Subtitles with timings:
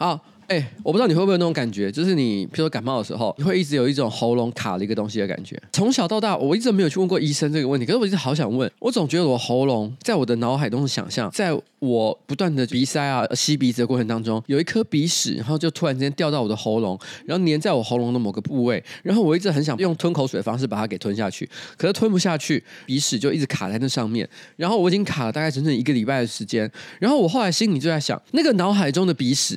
[0.00, 0.29] 好。
[0.50, 5.56] 哎、我不知道你会不会有那种感觉，就是你，譬如说感冒的时候，你会一直有一种喉咙卡了一个东西的感觉。
[5.70, 8.68] 从小到大，我一直没有去问过医生这个问题，可是我一直好想问。
[8.80, 24.28] 我总觉得我喉咙在我的脑海中的想象，在我不断的鼻塞啊、吸鼻子的过程当中，有一颗鼻屎，然后就突然之间掉到我的喉咙，然后粘在我喉咙的某个部位，然后我一直很想用吞口水的方式把它给吞下去，可是吞不下去，鼻屎就一直卡在那上面。
[24.56, 26.68] 然后我已经卡了大概整整一个礼拜的时间。
[26.98, 29.56] 然后我后来心里就在想，那个脑海中的鼻屎，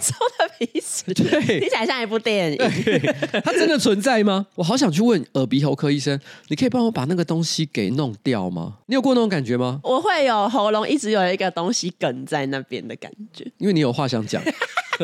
[0.00, 1.04] 脑海中的鼻屎。
[1.14, 2.56] 对，听起来像一部电影。
[2.56, 2.98] 对，
[3.44, 4.46] 它真的存在吗？
[4.54, 8.78] 我好想去问耳鼻喉科医生，你可以帮我把那个东西给弄掉吗？
[8.86, 9.80] 你有过那种感觉吗？
[9.82, 14.42] 我会有喉咙一直有一个东西梗在那边的感觉，因为你有话想讲。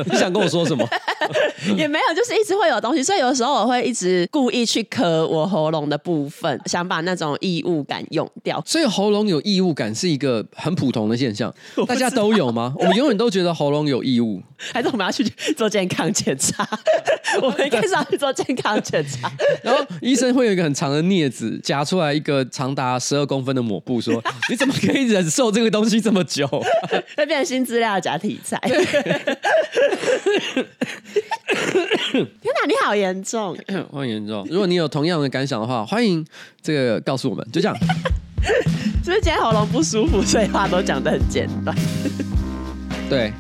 [0.11, 0.87] 你想跟我说什么？
[1.77, 8.63] 也没有，就是一直会有东西，所以有时候我会一直故意去咳我喉咙的部分，想把那种异物感用掉。
[8.67, 11.53] 所以喉咙有异物感是一个很普通的现象，
[11.89, 12.75] 大家都有吗？
[12.79, 14.41] 我们永远都觉得喉咙有异物，
[14.73, 15.25] 还是我们要去
[15.57, 16.69] 做健康检查？
[17.43, 19.31] 我们应该是要去做健康检查。
[19.63, 26.47] 然后医生会有一个很长的镊子夹出来一个长达十二公分的抹布，说：“你怎么可以忍受这个东西这么久？”
[27.17, 28.61] 会变成新资料假题材。
[32.13, 33.57] 天哪，你好严重！
[33.91, 34.47] 我很严重。
[34.51, 36.25] 如果你有同样的感想的话，欢迎
[36.63, 37.47] 这个告诉我们。
[37.53, 37.77] 就这样，
[39.05, 41.77] 是不是今天喉咙不舒服，所以话都讲得很简短？
[43.11, 43.33] 对。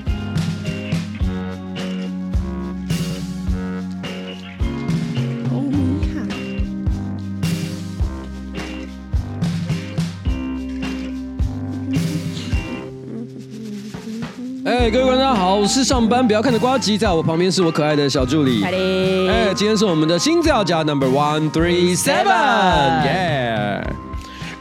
[14.86, 18.62] 哎，各位观众大家好，我是上班不要看的瓜吉，在我旁边是我可爱的小助理。
[18.62, 23.84] 哎，今天是我们的新资料夹 Number One Three Seven，耶！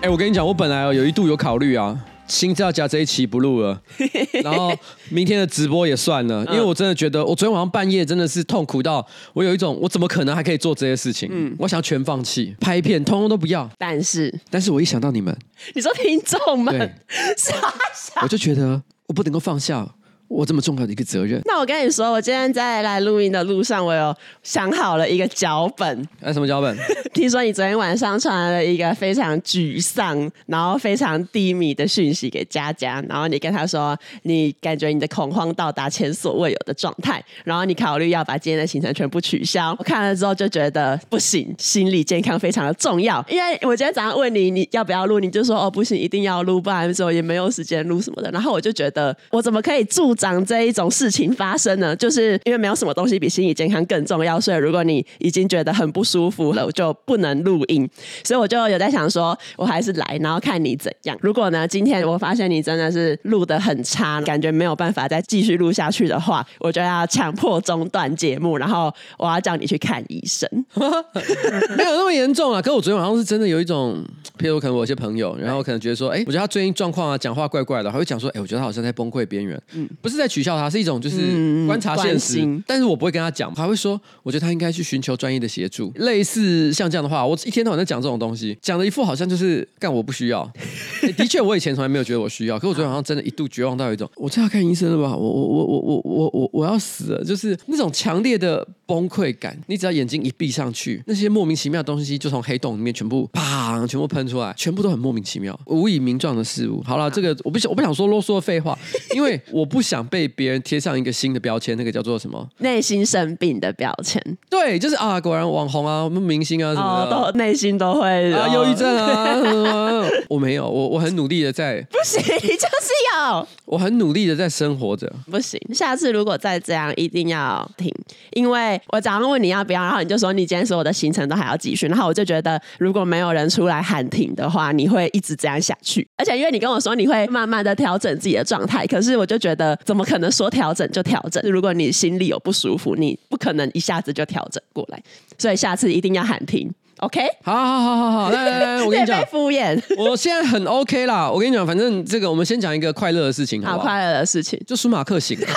[0.01, 3.79] 哎，我跟你讲，我本来有一度有考虑啊，新资料夹这一期不录了，
[4.43, 4.75] 然后
[5.09, 11.29] 明天的直播也算了，因为我真的觉得，我昨天晚上半夜真的是痛苦到，我有一种我怎么可能还可以做这些事情？
[11.31, 13.69] 嗯，我想要全放弃，拍片通通都不要。
[13.77, 15.37] 但是，但是我一想到你们，
[15.75, 16.91] 你说听众们，对
[17.37, 17.53] 傻
[17.93, 18.81] 傻我就觉得。
[19.07, 19.87] 我不能够放下
[20.27, 21.41] 我这么重要的一个责任。
[21.45, 26.07] 那我跟你说，我今天在来录音的路上，我有想好了一个脚本。
[26.21, 26.75] 哎，什么脚本？
[27.13, 39.75] 听说你昨天晚上传了一个非常沮丧，然后非常低迷的讯息给佳佳，然后你跟他说，你感觉你的恐慌到达前所未有的状态，然后你考虑要把今天的行程全部取消。
[39.79, 43.23] 我看了之后就觉得不行，心理健康非常的重要。
[43.29, 48.29] 因为我今天早上问你你要不要录，你就说哦不行，一定要录，不然说也没有时间录什么的。
[48.31, 49.83] 然后我就觉得我怎么可以
[50.15, 51.95] 助长这一种事情发生呢？
[51.95, 57.87] 就是因为没有什么东西比心理健康更重要，所以如果你已经觉得很不舒服了，我就不能录音。
[58.23, 61.17] 所以我就有在想说，我还是来，然后看你怎样。
[61.21, 70.49] 如果呢，今天我发现你真的是录的很差，感觉没有办法再继续录下去的话，我就要强迫中断节目，然后我要叫你去看医生。
[71.77, 74.03] 没有那么严重啊，可是我昨天晚上是真的有一种，
[74.37, 79.61] 譬如可能我有些朋友，然后可能觉得说，哎，我觉得他最近状况啊，讲话怪怪的，还会讲说，哎，我觉得他好像在崩溃边缘。
[79.73, 82.39] 嗯，不是在取笑他，是一种就是观察现实。
[82.43, 85.91] 嗯、但是我不会跟他讲，他会说，我觉得他应该去寻求专业的协助。
[85.95, 90.47] 类似像这样的话，我一天到晚在讲这种东西，讲的一副好像就是干我不需要。
[91.17, 95.15] 的确，我以前从来没有觉得我需要，可我昨天晚上真的一度绝望到一种，我正要看医生了吧？
[95.15, 99.57] 我我我我我我我我要死了，就是那种强烈的崩溃感。
[99.67, 106.81] 你只要眼睛一闭上去，那些莫名其妙的东西就从黑洞里面全部啪，全部喷出来，全部都很莫名其妙、无以名状的事物。
[106.83, 108.77] 好了，这个我不想我不想说啰嗦的废话，
[109.15, 112.47] 因为我不想被别人贴上一个新的标签，那个叫做什么？
[112.59, 114.21] 内心生病的标签。
[114.49, 120.09] 对，就是啊，果然网红啊，我们明星啊什么的，哦、都内心都会啊，忧郁症啊。
[120.29, 121.81] 我没有，我我很努力的在。
[121.91, 123.47] 不行，就是有。
[123.65, 125.11] 我很努力的在生活着。
[125.29, 127.91] 不行，下次如果再这样，一定要停。
[128.33, 136.07] 因为我早上问你要不要，然后你就说你今天所有的行程都还要继续，然后我就觉得如果没有人出来喊停的话，你会一直这样下去。
[136.17, 141.43] 而且因为你跟我说你会慢慢的调整自己的状态，可是我就觉得怎么可能说调整就调整？
[141.49, 145.01] 如果你心里有不舒服，你不可能一下子就调整过来。
[145.37, 146.71] 所以下次一定要喊停。
[146.99, 151.29] OK，好，好，好，好，好，来，来，来，我跟你讲，敷衍，我现在很 OK 啦。
[151.29, 153.79] 我跟你讲，反正这个我们先讲一个快乐的事情好不好？
[153.79, 155.47] 好，快乐的事情，就舒马克醒了。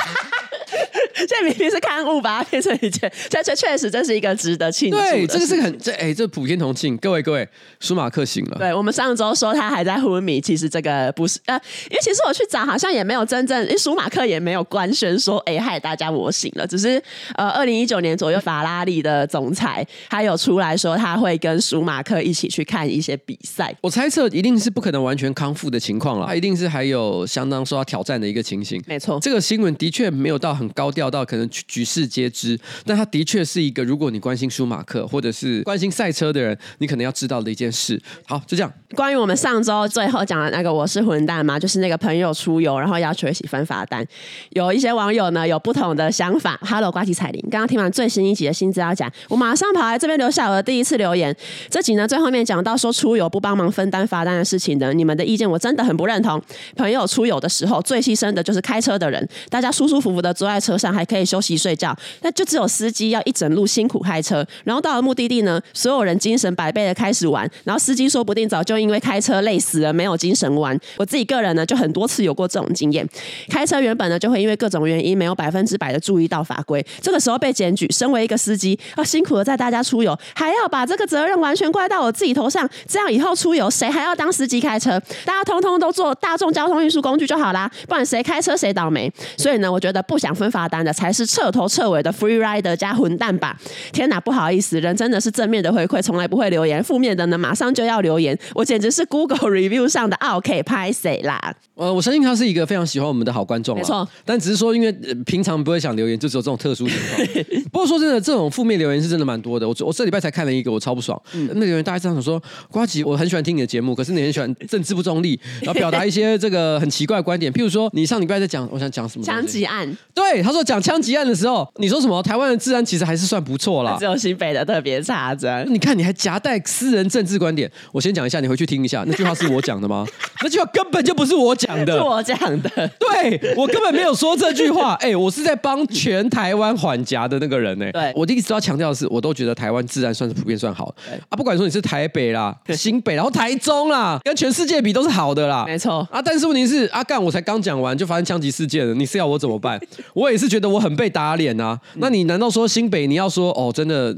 [1.26, 5.10] 这明明是刊物，把它变成一件，这这确实这是一个值得庆祝的。
[5.10, 7.48] 对，这个是很这哎，这普天同庆，各位各位，
[7.80, 8.58] 舒马克醒了。
[8.58, 11.54] 对，我们上周说他还在昏迷，其实这个不是呃，
[11.90, 17.02] 因为其实我去找，好像也没有真正，因为舒马克也没有官宣说，哎，嗨大家我醒了，只是
[17.36, 23.74] 呃，二零一九年左右，法拉利的总裁他有出来说他会跟舒马克一起去看一些比赛。
[23.80, 28.82] 我猜测一定是不可能完全康复的情况了，他一定是还有相当受到挑战的一个情形。
[28.86, 31.24] 没错，这个新闻的确没有到很高调到。
[31.28, 38.00] 可能举世皆知，但他的确是一个，如果你关心舒马克或者是关心赛车的人，你可能要知道的一件事。
[38.24, 38.72] 好，就这样。
[38.94, 44.02] 关于我们上周最后讲的那个我是混蛋嘛， 就是那个朋友出游，然后要求一起分罚单，
[44.50, 46.58] 有一些网友呢有不同的想法。
[46.62, 51.36] Hello，瓜吉彩铃，刚刚听完最新一集的新资料讲，我马上跑来这边留下我的第一次留言。
[51.68, 56.40] 这集呢最后面讲到说出游不帮忙分担罚单的事情的，你们的意见我真的很不认同。
[56.76, 70.76] 朋友出游的时候最牺牲的就是开车的人，大家舒舒服服的坐在车上还可以休息睡觉，那就只有司机要一整路辛苦开车，然后到了目的地呢，所有人精神百倍的开始玩，然后司机说不定早就因为开车累死了，没有精神玩。
[70.96, 73.08] 我自己个人呢就很多次有过这种经验，
[73.48, 84.98] 开车原本呢就会因为各种原因没有百分之百的注意到法规，这个时候被检举，身为一个司机啊辛苦的载大家出游，还要把这个责任完全怪到我自己头上，这样以后出游谁还要当司机开车？
[85.24, 89.08] 大家通通都坐大众交通运输工具就好啦，不然谁开车谁倒霉。
[89.36, 93.56] 所以呢，我觉得不想分罚单的才是彻头彻尾的 free rider 加混蛋吧。
[93.92, 101.54] 天哪，不好意思，人真的是正面的回馈从来不会留言，负面的呢马上就要留言，我简直是 Google review 上的 OK 拍谁啦？
[101.74, 104.08] 呃，我相信他是一个非常喜欢我们的好观众，没错。
[104.24, 104.90] 但只是说，因为
[105.24, 107.44] 平常不会想留言，就只有这种特殊情况。
[107.70, 109.68] 不过说真的，这种负面留言是真的蛮多的。
[109.68, 111.20] 我我这礼拜才看了一个，我超不爽。
[111.34, 117.52] 嗯，那留言大概这样想说：瓜吉，我很喜欢听你的节目，可是你很喜欢政治不中立，然后表达一些这个很奇怪的观点。
[117.52, 119.24] 譬如说，你上礼拜在讲，我想讲什么？
[119.24, 119.88] 枪击案。
[120.12, 122.22] 对，他说讲枪击案的时候，你说什么？
[122.22, 125.64] 台湾的治安其实还是算不错啦，只有新北的特别差着。
[125.68, 127.70] 你看，你还夹带私人政治观点。
[127.92, 130.06] 我先讲一下，你回去听一下，那句话是我讲的吗？
[130.42, 132.68] 那句话根本就不是我讲的，是我讲的。
[132.98, 134.94] 对，我根本没有说这句话。
[135.00, 137.92] 哎、欸，我是在帮全台湾缓夹的那个人呢、欸。
[137.92, 140.94] 对，我一直都要强调的是，我都觉得台湾治安算是普遍算好
[141.28, 141.36] 啊。
[141.36, 145.64] 不管说你是台北啦、新北，然后台中啦，跟全世界比都是好的啦。
[145.66, 149.80] 没错啊，但是问题是，阿干，我才刚讲完就发生枪击事件了，你是要我怎么办？
[150.14, 151.78] 我也是觉得我很被打脸啊。
[151.94, 154.16] 那你难道说新北你要说哦，真的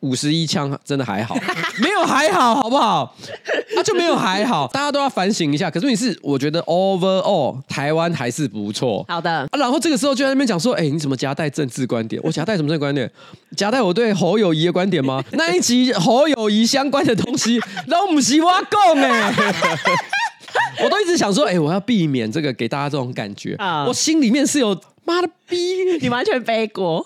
[0.00, 1.36] 五十一枪真的还好？
[1.80, 3.14] 没有还好，好不好？
[3.74, 5.70] 那、啊、就没有还好， 大家都要反省一下。
[5.70, 9.04] 可是问题是，我觉得 overall 台湾还是不错。
[9.08, 12.20] 好的、啊，然后这个时候就在那边讲说，哎、欸，你怎么夹带政治观点？
[12.24, 13.10] 我夹带什么政治观点？
[13.56, 15.22] 夹带我对侯友谊的观点吗？
[15.32, 17.58] 那一集侯友谊相关的东西
[17.88, 19.32] 都不是我讲哎，
[20.84, 23.56] 我都一直想说，哎、欸，我要避免这个给大家这种感觉。
[23.56, 25.56] Uh, 我心里面是有妈的逼，
[26.00, 27.04] 你完全背锅，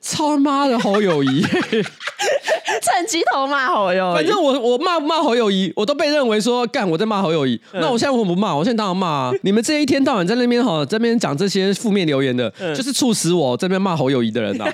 [0.00, 1.44] 操他妈的侯友谊。
[2.80, 7.60] 趁机头骂侯友谊，反正我我骂不骂侯友谊，我都被认为说干我在骂侯友谊。
[7.72, 8.54] 嗯、那我现在为什么不骂？
[8.54, 9.32] 我现在当然骂啊！
[9.42, 14.72] 你们这一天到晚在那边哈，这边讲这些负面留言的，嗯、就是促使我这边骂侯友谊的人呐、啊。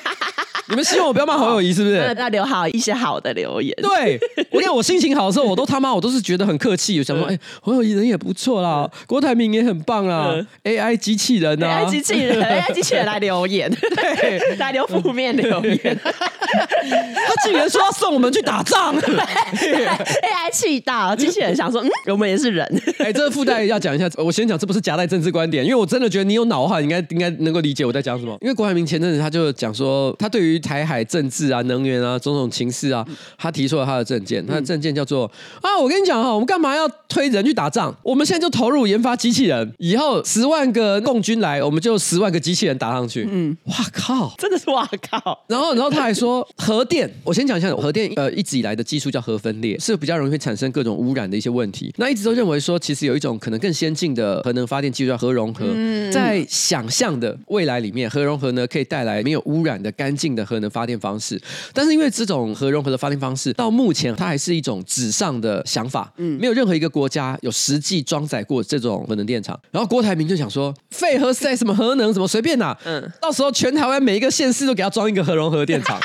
[0.69, 1.97] 你们希望我不要骂侯友谊是不是？
[2.19, 3.75] 要留好一些好的留言。
[3.83, 4.19] 对，
[4.51, 16.01] 我跟你讲，我心情好的时候，我都他妈我都是觉得很客气，我想说，哎、欸，侯友谊人也不错啦，郭台铭也很棒啊、嗯、，AI 机器人啊，AI 机器人， AI 机器人来留言，对，来留负面留言。
[16.03, 22.65] 他竟然说要送我们去打仗，AI 气到机器人想说，嗯，我们也是人。
[22.99, 28.37] 哎、欸，这个附带要讲一下，我先讲，这不是夹带政治观点，因为我真的觉得你有脑的话，应该应该能够理解我在讲什么。
[28.41, 33.07] 因为郭台铭前阵子他就讲说，他对于台海政治啊、能源啊、种种情势啊，
[33.39, 34.45] 他提出了他的政见。
[34.47, 35.31] 他的政见叫做
[35.61, 37.95] 啊，我跟你讲哈，我们干嘛要推人去打仗？
[38.03, 43.29] 我们现在就投入研发机器人，以后十万个共军来，我们就十万个机器人打上去。
[43.31, 45.45] 嗯，哇靠，真的是哇靠。
[45.49, 48.13] 然后，然后他还说核电，我先讲一下核电。
[48.17, 51.93] 呃，一直以来的技术叫核分裂，是比较容易会产生各种污染的一些问题。
[51.97, 55.65] 那一直都认为说，其实有一种可能更先进的核能发电技术叫核融合。
[55.75, 61.41] 嗯，在想象的未来里面，核融合呢可以带来没有污染的干净的核能发电方式。
[61.73, 69.59] 但是因为这种核融合的发电方式到目前它还是一种纸上的想法，嗯，没有任何一个国家有实际装载过这种核能电厂。
[69.71, 75.99] 然后郭台铭就想说，废核赛什么核能，什么随便呐，嗯，到时候全台湾每一个县市都给他装一个核融合电厂。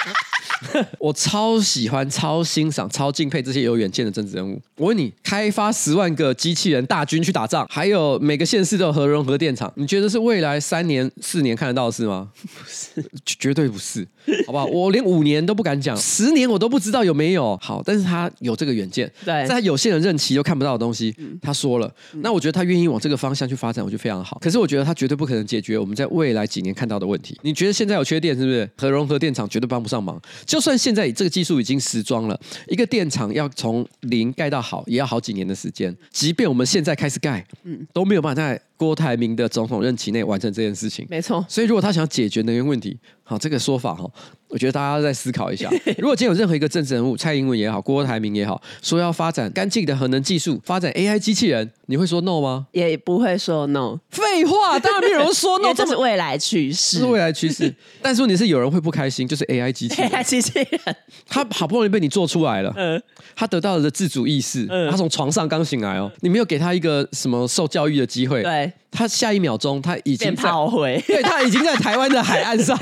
[1.00, 4.60] 我超喜欢、超欣赏、超敬佩这些有远见的政治人物。
[4.76, 12.30] 我问你，开发十万个机器人大军去打仗，还有每个县市都有核融合电厂，你觉得是未来三年、四年看得到的事吗？
[12.36, 14.08] 不是，绝对不是。
[14.46, 14.66] 好不好？
[14.66, 17.58] 我连五年都不敢讲， 十年我都不知道有没有。
[17.62, 21.92] 好，但是他有这个远见，对，在他有限的任期又看不到的东西，他说了。
[22.22, 24.38] 那我觉得他愿意往这个方向去发展，我觉得非常好。
[24.40, 27.40] 可是我觉得他绝对不可能解决我们在未来几年看到的问题。
[27.42, 28.70] 你觉得现在有缺电是不是？
[28.78, 30.22] 核融合电厂绝对帮不上忙。
[30.50, 35.96] 就算现在这个技术已经时装了，一个电厂要从零盖到好，也要好几年的时间。
[36.10, 41.06] 即便我们现在开始盖，嗯，都没有办法在郭台铭的总统任期内完成这件事情。
[41.08, 41.46] 没错。
[41.48, 44.10] 所以如果他想解决能源问题，好，这个说法哈。
[44.50, 52.68] 我觉得大家要再思考一下， 如果今天有任何一个政治人物，蔡英文也好，郭台铭也好，说要发展干净的核能技术，发展 AI 机器人，你会说 no 吗？
[52.72, 54.00] 也不会说 no。
[54.10, 57.74] 废话，当然没有人说 no，这是未来趋势，是未来趋势。
[58.02, 60.96] 但是问题是，有人会不开心，就是 AI 机器人，AI 机器人，
[61.28, 63.02] 他好不容易被你做出来了，嗯，
[63.36, 68.72] 他得到了自主意识，嗯，他从床上刚醒来哦，你没有给他一个什么受教育的机会，对。
[68.92, 72.76] 他下一秒钟，他已经炮灰，对，他已经在台湾的海岸上，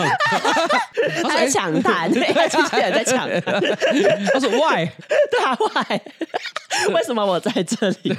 [1.21, 3.41] 他在抢滩， 对，机器人在抢滩。
[4.31, 4.87] 他说：“Why？
[5.31, 5.99] 对啊，Why？
[6.93, 8.15] 为什么我在这里？”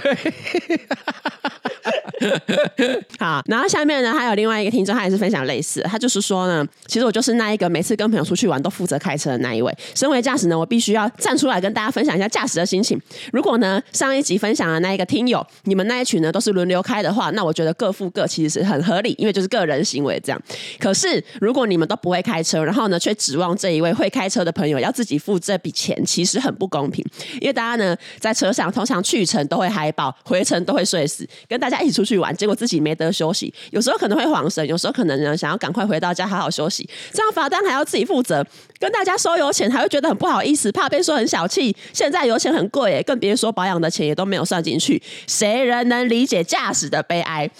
[3.18, 9.72] 好，然后下面呢，还有另外一个听众，他也是分享类似，他就是说呢，其实我就是那一个每次跟朋友出去玩都负责开车的那一位。
[9.94, 13.00] 身为驾驶呢，我必须要站出来跟大家分享一下驾驶的心情。
[13.32, 17.68] 如果呢，上一集分享的那一个听友，你们那一群呢都是轮流开的话，那我觉得。
[17.78, 20.42] 各付各其实是很合理，因为就是个人行为这样。
[20.80, 27.04] 可是如果你们都不会开车，然后呢却指望这一位会开车的朋友要自己付这笔钱，其实很不公平。
[27.40, 38.45] 因为大家呢在车想通常去程都会嗨爆，回程都会睡死，跟大家一起出去玩，结果自己没得休息，有时候可能会晃神，有时候可能呢想要赶快回到家好好休息，这样罚单还要自己负责，
[38.78, 41.75] 跟大家收油钱还会觉得很不好意思，怕被说很小气。
[41.93, 47.50] 现在油钱很贵耶，更别说保养的钱也都没有算进去，谁人能理解驾驶的悲哀？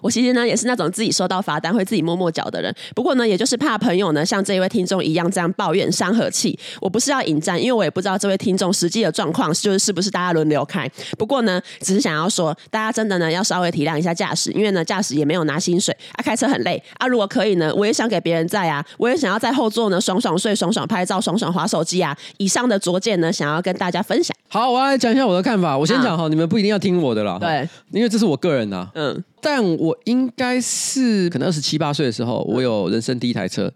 [0.00, 6.58] 我其实呢也是那种自己收到罚单会自己默默缴的人，不过呢，也就是怕朋友呢像这一位听众一样这样抱怨伤和气。
[6.80, 10.90] 我不是要引战，因为我也不知道这位听众实际的状况就是是不是大家轮流开。
[11.18, 17.06] 不过呢，只是想要说，大家真的呢要稍微体谅一下驾驶，因为呢驾驶也没有拿薪水啊，开车很累啊。
[17.06, 22.16] 如果可以呢，我也想给别人载啊，我也想要在后座呢爽爽睡、爽爽拍照、爽爽滑手机啊。
[22.38, 24.34] 以上的拙见呢，想要跟大家分享。
[24.48, 25.76] 好，我来讲一下我的看法。
[25.76, 27.38] 我先讲哈，你们不一定要听我的啦。
[27.40, 28.88] 对，因为这是我个人呐。
[28.94, 29.22] 嗯。
[29.44, 33.70] 但我应该是可能二十七八岁的时候，我有人生第一台车，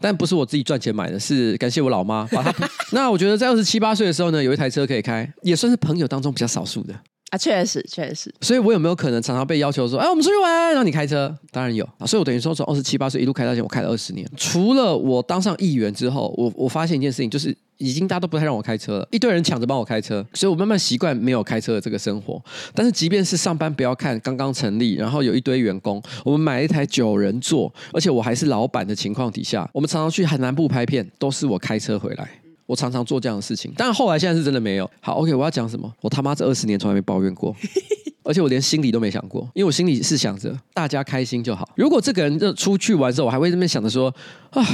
[0.00, 2.28] 但不是我自己赚钱买的，是感谢我老妈。
[2.90, 6.92] 那我觉得在二十七八岁的时候呢，有一台车可以开，也算是朋友当中比较少数的
[7.32, 8.32] 啊，确实确实。
[8.42, 11.34] 所以我有没有可能常常被要求说，哎，我们出去玩，让你开车？
[11.50, 12.06] 当然有啊。
[12.06, 14.28] 所以我等于说从二十七八岁一路开到现在，我开了二十年。
[14.36, 17.56] 除了我当上议员之后，我我发现一件事情就是。
[17.78, 22.40] 已经大家都不太让我开车了，一堆人抢着帮我开车，所以我慢慢习惯没有开车的这个生活。
[22.76, 32.41] 但是即便是上班，不要看刚刚成立，然后有一堆员工，我们买一台九人座，而且我还是老板的情况底下，我们常常去海南部拍片，都是我开车回来。
[32.72, 34.90] 我常常做这样的事情，但后来现在是真的没有。
[34.98, 35.92] 好，OK，我要讲什么？
[36.00, 37.54] 我他妈这二十年从来没抱怨过。
[38.24, 41.68] 而且我连心里都没想过，因为我心里是想着大家开心就好。
[41.76, 44.14] 如果这个人就出去玩的时候，我还会在那边想着说
[44.52, 44.64] 啊，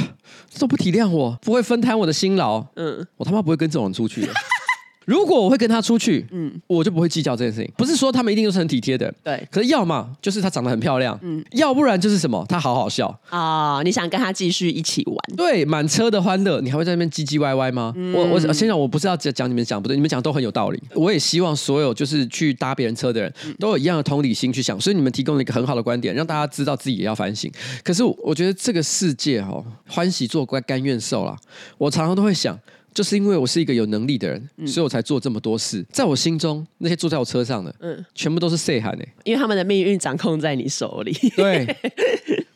[0.60, 4.28] 都不体谅我，不会分摊我的辛劳，嗯，我他妈不会跟这种人出去的。
[5.08, 7.72] 如果我会跟他出去，嗯，我就不会计较这件事情。
[7.78, 9.42] 不是说他们一定都是很体贴的，对。
[9.50, 13.82] 可是要么就是他长得很漂亮，嗯，要不然就是什么，他好好笑啊、哦。
[13.82, 15.16] 你想跟他继续一起玩？
[15.34, 17.94] 对，满车的欢乐，你还会在那边唧唧歪歪吗？
[17.96, 20.82] 嗯、我我先讲，我不是要讲你们讲不对，你们讲都很有道理。
[20.94, 27.50] 我也希望所有就是去搭别人车的人都有一样的同理心去想，所以你们提供了一个很好的观点，让大家知道自己也要反省。
[27.82, 31.34] 可是我觉得这个世界哦，欢喜做乖，甘愿受啦。
[31.78, 32.58] 我常常都会想。
[32.98, 35.86] 就是因为我是一个有能力的人，嗯、所以我才做这么多事。
[35.92, 41.12] 在我心中，那些坐在我车上的，嗯，全部都是 say 喊诶，因为他们的命运掌控在你手里。
[41.36, 41.64] 对，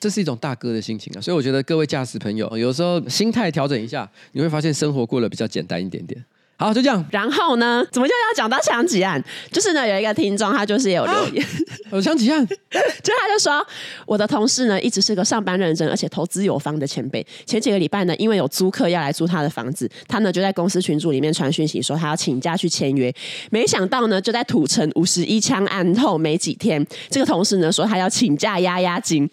[0.00, 1.20] 这是一种大哥的心情啊。
[1.20, 6.20] 所以我觉得各位驾驶朋友，有时候心态调整一下，你会发现生活过得比较简单一点点。
[6.56, 7.04] 好，就这样。
[7.10, 7.84] 然后呢？
[7.90, 9.22] 怎么就要讲到枪击案？
[9.50, 11.48] 就是呢，有一个听众，他就是也有留言，啊、
[11.90, 13.66] 有枪击案， 就他就说，
[14.06, 17.26] 我的同事呢，一直是个上班认真而且投资有方的前辈。
[17.44, 23.12] 前几个礼拜呢，因为有租客要来租他的房子，他呢就在公司群组里面传讯息说他要请假去签约。
[23.50, 29.28] 没想到呢，就在土城五十一枪案后没几天，这个同事呢说他要请假压压惊。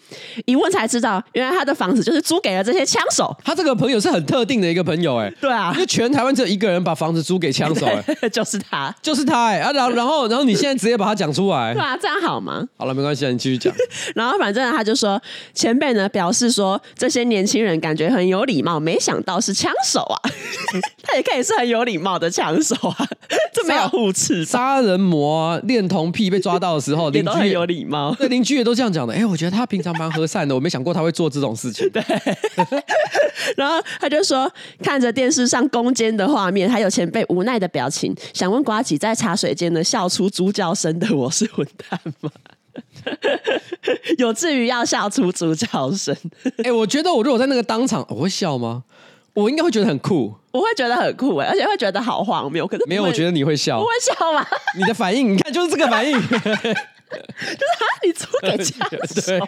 [0.46, 3.32] 一问才知道，原来他的房子就是租给了这些枪手。
[3.44, 7.20] 他这个朋友是很特定的一个朋友，哎，对啊，因为全台湾只有一个人把房子。
[7.30, 7.86] 租给枪手
[8.32, 12.66] 就是他，就是他啊，然后然后然后你现在直接把他讲出来，对啊，这样好吗？
[12.76, 13.72] 好了，没关系，你继续讲。
[14.16, 15.20] 然后反正他就说，
[15.54, 20.18] 前辈呢表示说，这些年轻人感觉很有礼貌，没想到是枪手啊，
[21.04, 23.06] 他也可以是很有礼貌的枪手啊，
[23.52, 24.44] 这没有互斥。
[24.44, 29.12] 杀人魔恋童癖被抓到的时候，邻居都很有礼貌，对邻居也都这样讲的。
[29.12, 31.88] 哎、欸，我觉得他平常蛮和善的，我没想过他会做这种事情。
[31.90, 32.02] 对，
[33.56, 34.50] 然后他就说，
[34.82, 36.99] 看着电视上攻坚的画面，还有前。
[37.10, 42.30] 被无奈的表情，想问瓜吉在茶水间呢笑出猪叫声的我是混蛋吗？
[44.18, 46.16] 有至于要笑出猪叫声？
[46.58, 48.84] 哎、欸，我觉得我如果在那个当场，我会笑吗？
[49.32, 52.66] 我应该会觉得很酷，我会觉得很酷哎，而且会觉得好荒谬。
[52.66, 54.44] 可是没有，我觉得你会笑，我会笑吗？
[54.76, 56.16] 你的反应，你看就是这个反应。
[57.18, 58.74] 啊，你租给家
[59.06, 59.30] 属。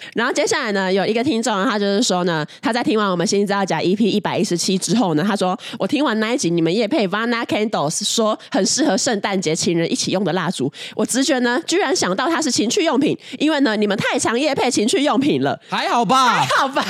[0.14, 16.28] 然后接下来呢，有一个听众，他就是说呢，他在听完我们新资料夹 EP 一百一十七之后呢，他说我听完那一集你们夜配 Vana Candles 说很适合圣诞节情人一起用的蜡烛，我直觉呢居然想到它是情趣用品，因为呢你们太常夜配情趣用品了，还好吧？
[16.28, 16.84] 还好吧？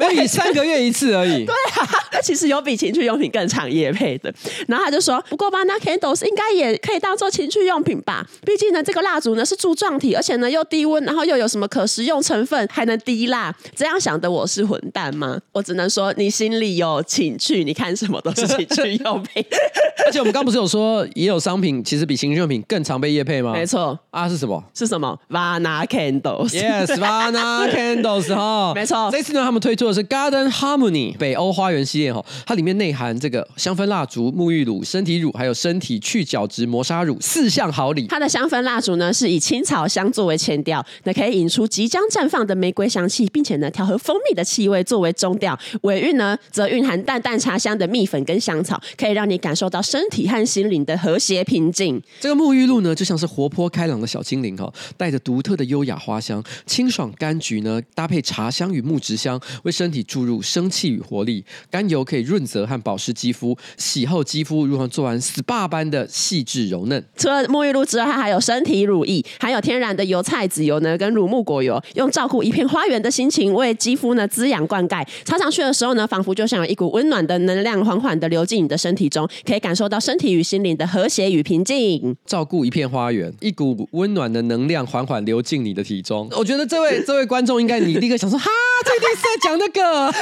[0.00, 1.44] 我以，三个月一次而已。
[1.46, 4.32] 对啊，其实有比情趣用品更常夜配的。
[4.66, 8.26] 然后他就说，不过 Vana Candles 应该也可以当做情趣用品吧？
[8.44, 13.54] 毕竟呢这个蜡烛呢是柱状体，而且呢又低温，然后又有什么可食用成分，还能滴蜡。
[13.74, 15.38] 这样想的我是混蛋吗？
[15.52, 19.44] 我只能说你心里有情趣，你看什么都是情趣用品。
[20.06, 23.52] 而且我们刚不是有说，也有商品其实比情趣用品更常被业配吗？
[23.52, 24.62] 没错啊，是什么？
[24.74, 26.48] 是什么？Vana Candles。
[26.50, 29.10] Yes，Vana Candles 哈， 没错。
[29.12, 38.06] 这次呢，他们推出的是 Garden Harmony 北欧花园系列哈，它里面内含这个香氛蜡烛、沐浴乳、身体乳，还有身体去角质磨砂乳四项好礼。
[38.06, 45.58] 它的香氛蜡烛呢是以青草香作为前调，那可以引出即将绽放的玫瑰香气，并且呢调和蜂蜜的气味作为中调。
[45.82, 52.02] 尾韵呢则蕴含淡淡茶香的蜜粉跟香草，可以让你感受到身体和心灵的和谐平静。
[52.20, 61.44] 这个沐浴露呢就像是活泼开朗的小精灵哈，带着独特的优雅花香，清爽柑橘呢搭配茶香与木质香，为身体注入生气与活力。
[61.70, 67.04] 甘油可以润泽和保湿肌肤，洗后肌肤如同做完 SPA 般的细致柔嫩。
[67.16, 75.06] 除了沐浴露之外，它还有身体乳液，含有天然的油菜籽油呢，跟乳木果油，用照顾一片花园的心情为肌肤呢滋养灌溉。
[75.24, 82.16] 擦上去的时候呢，仿佛就像有一股温暖的能量缓缓的流进你的身体中，可以感受到身体与心灵的和谐与平静。
[82.26, 86.28] 照顾一片花园，一股温暖的能量缓缓流进你的体中。
[86.32, 88.48] 我觉得这位这位观众应该你立刻想说，哈，
[88.84, 90.12] 这一定是在讲那个，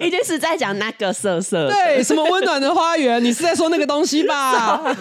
[0.06, 1.68] 一定是在讲那个色色。
[1.68, 3.22] 对，什么温暖的花园？
[3.22, 4.80] 你是在说那个东西吧？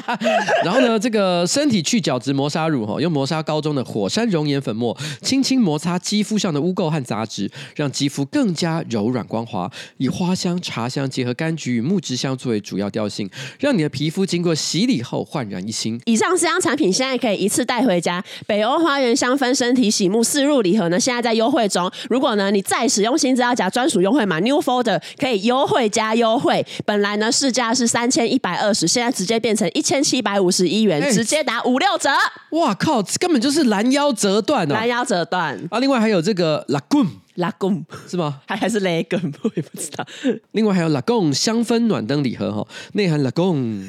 [0.64, 9.70] 然后呢，这个身体去角质磨砂乳哈，用磨砂膏中的火山熔岩粉末，轻轻摩擦肌肤上的污垢和杂质，让肌肤更加柔软光滑。
[9.98, 16.00] 以花香、茶香结合柑橘与木质香作为主要调性，让你的皮肤经过洗礼后焕然一新。
[16.06, 18.22] 以上四样产品现在可以一次带回家。
[18.46, 21.90] 北欧花园香氛身体洗沐四入礼盒呢，现在在优惠中。
[22.08, 26.64] 如果呢你再使用新资料夹专属优惠码 New Folder，可以优惠加优惠。
[26.84, 32.10] 本来呢市价是三千一百二十，现在直接变成一千七百五十一元，欸、直接打五六折。
[32.50, 34.74] 哇靠，根本就是拦腰折断哦！
[34.74, 35.78] 拦腰折断啊！
[35.78, 38.40] 另外还有这个 Lagoon，Lagoon 是吗？
[38.46, 39.32] 还还是 Lagoon？
[39.42, 40.04] 我也不知道。
[40.52, 43.88] 另外还有 Lagoon 香氛暖灯礼盒哈，内含 Lagoon。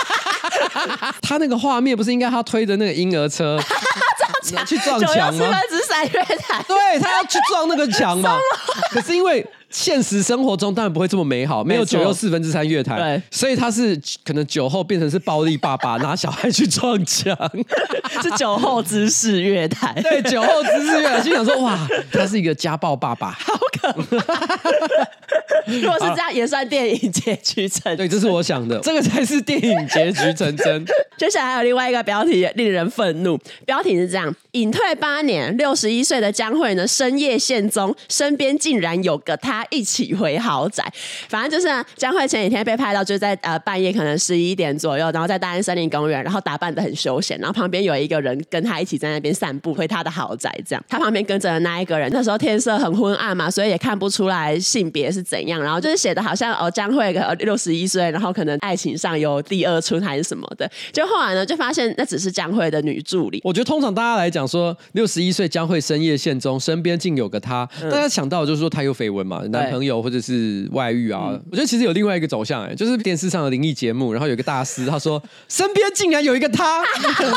[1.23, 3.59] 他那个画面不是应该他推着那个婴儿车
[4.67, 5.39] 去撞墙吗？
[5.39, 8.37] 四分之三月台，对，他要去撞那个墙嘛。
[8.91, 9.47] 可是因为。
[9.75, 17.37] 现实生活中当然不会这么美好，没有九又四分之三月台，对，所以他是可能酒后变成是暴力爸爸，拿小孩去撞墙，
[18.23, 21.77] 是酒后滋事月台， 对，酒后滋事月台，心想说哇，
[22.13, 24.49] 他是一个家暴爸爸，好可怕。
[25.67, 27.97] 如果是这样，也算电影结局成。
[27.97, 30.85] 对，这是我想的，这个才是电影结局成真。
[31.17, 40.85] 接下来还有另外一个标题令人愤怒，标题是这样：隐退八年，六十一岁的江蕙呢深夜现踪，身边竟然有个他一起回豪宅。
[41.29, 50.51] 反正就是呢，江蕙前几天被拍到就在呃半夜可能十一点左右，然后在大安森林公园，然后打扮的很休闲，然后旁边有一个人跟他一起在那边散步，回他的豪宅。
[50.67, 55.63] 这样，他旁边跟着的那一个人，那时候天色很昏暗嘛，所以也看不出来性别是怎样。
[55.63, 60.71] 然后就是写的好像哦，江蕙个六十一岁，然后可能爱情上有第二春还是什么的。
[60.93, 63.41] 就后来呢，就发现那只是江蕙的女助理。
[63.45, 71.29] 我觉得通常大家来讲说六十一岁江蕙深夜现踪，身边竟有个他，嗯、大家想到就是说他有绯闻嘛，男朋友或者是外遇啊。
[71.31, 76.83] 嗯、我觉得其实有另外一个走向，哎，就是电视上的灵异节目，然后有一个大师他说身边竟然有一个他，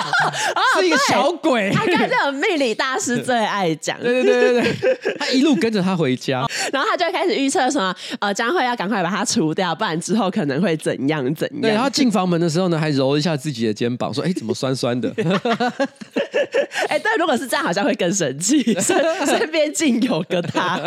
[0.78, 1.72] 是一个小鬼。
[1.74, 11.62] 他跟这种命理大师最爱讲，对对对对对， 他一路跟着他回家，然后他就开始预测什么呃将会要赶快把他除掉，不然之后可能会怎样怎样。
[11.62, 15.14] 对，他进房门的时候呢，还揉一下自己的肩膀，说：“哎，怎么酸酸的？”
[16.90, 18.62] 哎，但如果是这样，好像会更神奇。
[18.80, 20.80] 身身边竟有个他，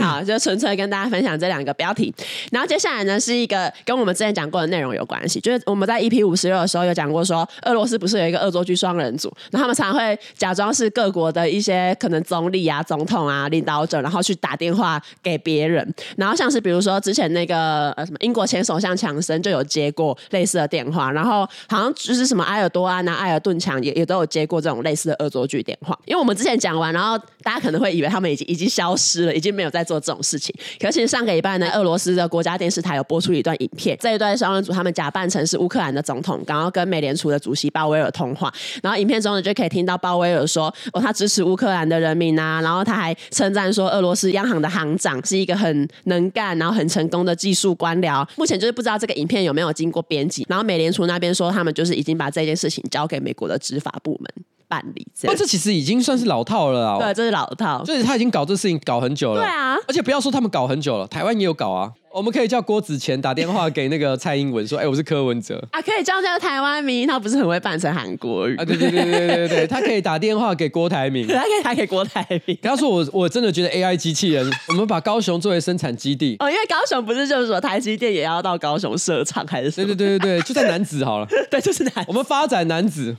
[0.00, 2.12] 好，就纯粹跟大家分享这两个标题。
[2.50, 15.94] 然后接下来呢，是一个跟我们之前讲过的内容有关系，就是我们在 EP 五十六的时候有讲过说，俄罗斯不是有一个恶作剧双人组，然后他们常常会假装是各国的一些可能总理啊、总统啊、领导者，然后去打电话给别人。
[16.16, 25.98] 然后像是比如说之前那个呃什么英国前首相强生就有接过类似的电话，然后好像就是什么埃尔多安啊、埃尔顿强也也都有接过这种类似的恶作剧电话。
[26.04, 30.54] 因为我们之前讲完，然后大家可能会以为他们已经已经消失了，已经没有在做这种事情。
[30.80, 38.52] 可其实上个礼拜呢，俄罗斯的国家电视台有播出一段影片，这一段双人组他们假扮成是乌克兰的总统，然后跟美联储的主席鲍威尔通话。
[38.82, 48.26] 然后影片中呢就可以听到鲍威尔说：“哦，他支持乌克兰的人民啊。”然后他还称赞说，俄罗斯央行的行长是一个很能干，然后很成功的技术官僚。
[48.36, 50.46] 目前就是不知道这个影片有没有经过编辑。
[50.48, 54.18] 然后美联储那边说，他们就是已经把这件事情交给美国的执法部。
[54.66, 56.98] 办理这样，那这其实已经算是老套了啊！
[56.98, 59.40] 对，这是老套，所以他已经搞这事情搞很久了。
[59.40, 61.92] 对啊，而且不要说他们搞很久了，台湾也有搞啊。
[62.12, 68.64] 我们可以叫郭子乾打电话给那个蔡英文说：“哎、欸，我是柯文哲啊。”可以叫叫台湾名，他不是很会扮成韩国语啊？
[68.64, 72.56] 对对对对对对，他可以打电话给郭台铭， 他可以打给郭台铭。
[72.62, 79.88] 他说我：“我我真的觉得 AI 机器人， 我们把高雄作为生产基地哦，因为高雄不是就是说台积电也要到高雄设厂还是什么？
[79.88, 82.04] 对对对对对， 就在男子好了，对，就是楠梓。
[82.06, 83.16] 我们发展男子。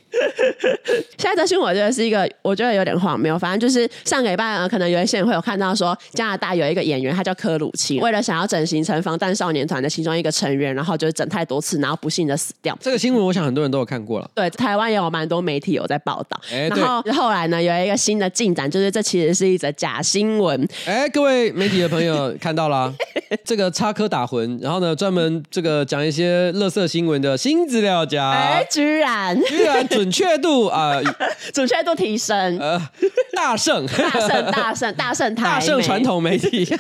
[1.18, 3.38] 现在这新闻我觉得是一个，我觉得有点荒谬。
[3.38, 9.66] 反正就是上个礼拜呢，可能有一些人会有看到说，加拿大有一个演员，他叫柯鲁奇，为了想要整形成防弹少年。
[9.66, 12.78] 团的其中一个成员，然后就是整太多次，然后不幸的死掉。
[12.80, 14.30] 这个新闻我想很多人都有看过了。
[14.36, 16.40] 对，台湾也有蛮多媒体有在报道。
[16.52, 20.68] 欸、然后后来呢，有一个新的进展，就是这其实是一则假新闻。
[20.86, 22.94] 哎，各位媒体的朋友看到了，
[23.44, 31.04] 这个插科打诨，然后呢，专门这个讲一些乐色新闻的新资料夹，哎，居然居然准确度啊，呃、
[31.52, 32.80] 准确度提升，呃，
[33.34, 36.66] 大胜大胜大胜大胜台大胜传统媒体。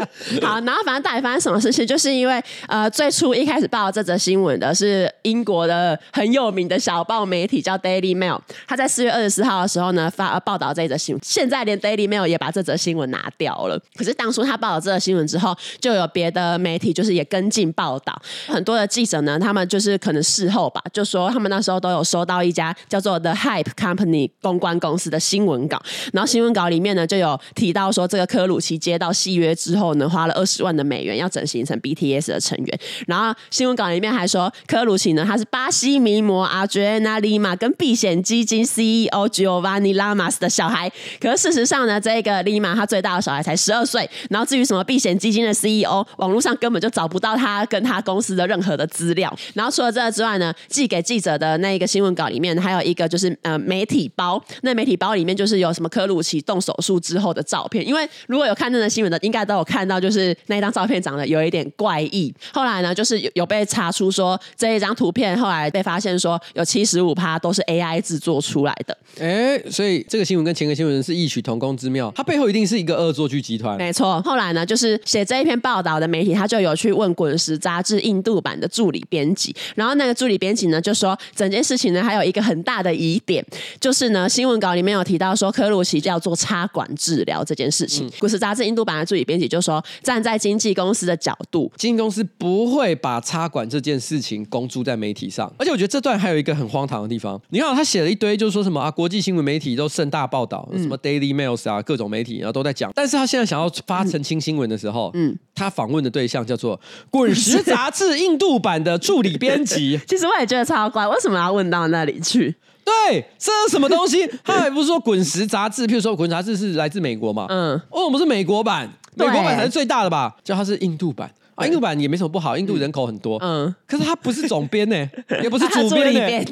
[0.42, 2.00] 好，然后反正到底发生什么事情，就是。
[2.00, 11.20] 是因为呃，最初一开始报这则新闻的是英国的很有名的小报媒体叫 Daily Mail，他在四月二十四号的时候呢发报道这则新闻。
[11.22, 13.78] 现在连 Daily Mail 也把这则新闻拿掉了。
[13.94, 18.20] 可是当初他报道这则新闻之后，就有别的媒体就是也跟进报道。
[18.48, 25.80] 很多的记者呢，他们就是可能事后吧，就说他们那时候都有收到一家叫做 The Hype Company 公关公司的新闻稿，
[26.12, 40.90] 然后新闻稿里面呢就有提到说，这个科鲁奇接到戏约之后呢，花了二十万的美元要整形成 BTS 的成员，然后新闻稿里面还说，科鲁奇呢，他是巴西名模阿杰安娜·利玛跟避险基金 CEO Giovanni Lamas 的小孩。
[41.20, 44.08] 可事实上呢，这个利玛他最大的小孩才十二岁。
[44.30, 49.32] 然后至于什么避险基金的 CEO，网络上根本就找不到他跟他公司的任何的资料。
[49.54, 57.86] 然后除了这个之外呢，寄给记者的那个新闻稿里面还有一个就是呃媒体包，那媒体包里面就是有什么科鲁奇动手术之后的照片。
[57.86, 62.00] 因为如果有看那个新闻的，应该都有看到，就是那一张照片长得有一点怪。
[62.10, 68.96] 异，后来呢，就是有有被查出说这一张图片，后来被发现说有七十五趴都是 AI 制作出来的。
[69.20, 73.76] 哎，所以这个新闻跟前个新闻是异曲同工之妙，它背后一定是一个恶作剧集团。
[73.76, 83.44] 没错，后来呢，就是写这一篇报道的媒体，他就有去问《滚石》杂志印度版的助理编辑，然后那个助理编辑呢就说，整件事情呢还有一个很大的疑点，
[83.78, 91.70] 就是呢新闻稿里面有提到说科鲁奇叫做插管治疗这件事情，嗯《滚石》杂志印度版的助理编辑就说，站在经纪公司的角度。
[91.76, 97.40] 经纪公司不会把插管这件事情公诸在媒体上，而且我觉得这段还有一个很荒唐的地方。
[97.50, 102.90] 你看他写了一堆，就是说什么啊，国际新闻媒体都盛大报道，什么 Daily Mails 啊，各种媒体然后都在讲。
[102.94, 106.76] 但是他现在想要发澄清新闻的时候，嗯，他访问的对象叫做
[107.10, 109.98] 《滚石》杂志印度版的助理编辑。
[110.06, 112.54] 其实我也觉得超怪，为什么要问到那里去？
[112.84, 114.28] 对，这是什么东西？
[114.44, 115.86] 他还不是说《滚石》杂志？
[115.86, 117.46] 譬如说，《滚石》杂志是来自美国嘛？
[117.48, 120.36] 嗯，哦，我们是美国版，美国版才是最大的吧？
[120.42, 121.30] 叫它是印度版。
[121.66, 123.38] 印度版也没什么不好，印度人口很多。
[123.42, 124.96] 嗯，可是他不是总编呢，
[125.42, 126.44] 也不是主编呢，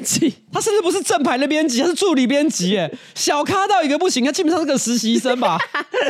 [0.51, 5.57] 他甚至不是正牌的编辑，他是助理编辑，哎， 小咖到一个不行，他基本上是个实习生吧，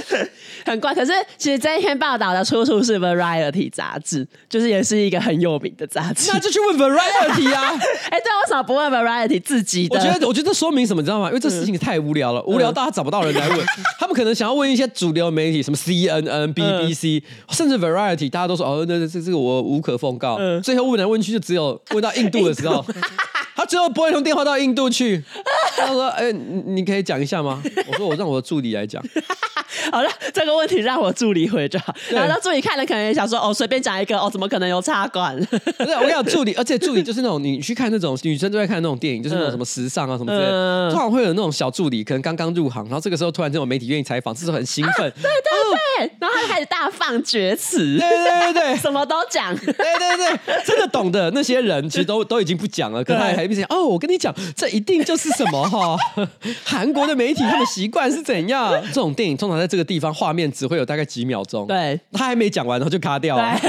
[0.65, 0.93] 很怪。
[0.93, 7.69] 可是其实这一篇报道的出处是 Variety 杂志，就是也是一个很有名的杂志，那就去问 Variety 啊。
[8.09, 9.97] 哎，对，为什么不问 Variety 自己的？
[9.97, 11.27] 我觉得，我觉得这说明什么，你知道吗？
[11.27, 13.59] 因为这事情太无聊了，无聊到他找不到人来问。
[13.99, 18.85] 他们可能想要问一些主流媒体，什么 CNN、BBC，甚至 Variety，大家都说哦。
[18.97, 20.37] 这这这个我无可奉告。
[20.37, 22.83] 嗯、最后问来问去，就只有问到印度的时候，
[23.59, 25.21] 他最后拨一通电话到印度去。
[25.77, 29.03] 他说：“哎、欸，你可以讲一下吗？”我说：“我让我的助理来讲。
[29.91, 31.93] ”好了，这个问题让我助理回就好。
[32.09, 45.07] 然后他助理看了，可能也想说：“哦，随便讲一个哦，怎么可能有插管？” 不是，我跟你讲， 助理，而且助理就是那种你去看那种女生都在看那种电影，就是那种什么时尚啊什么之类的，嗯、通常会有那种小助理，可能刚刚入行，然后这个时候突然这种媒体愿意采访，这时候很兴奋。
[45.07, 45.41] 啊、对对
[45.97, 47.97] 对，哦、然后他就开始大放厥词。
[47.97, 49.55] 对对对对，什么都讲。
[49.55, 55.97] 对对对，真的懂的那些人其实都都已经不讲了，可他还哦，我跟你讲，这一定就是什么哈？
[56.63, 58.71] 韩国的媒体他们习惯是怎样？
[58.87, 63.59] 这种电影通常在这个地方画面只会有大概几秒钟，对，他还没讲完，然后就卡掉了。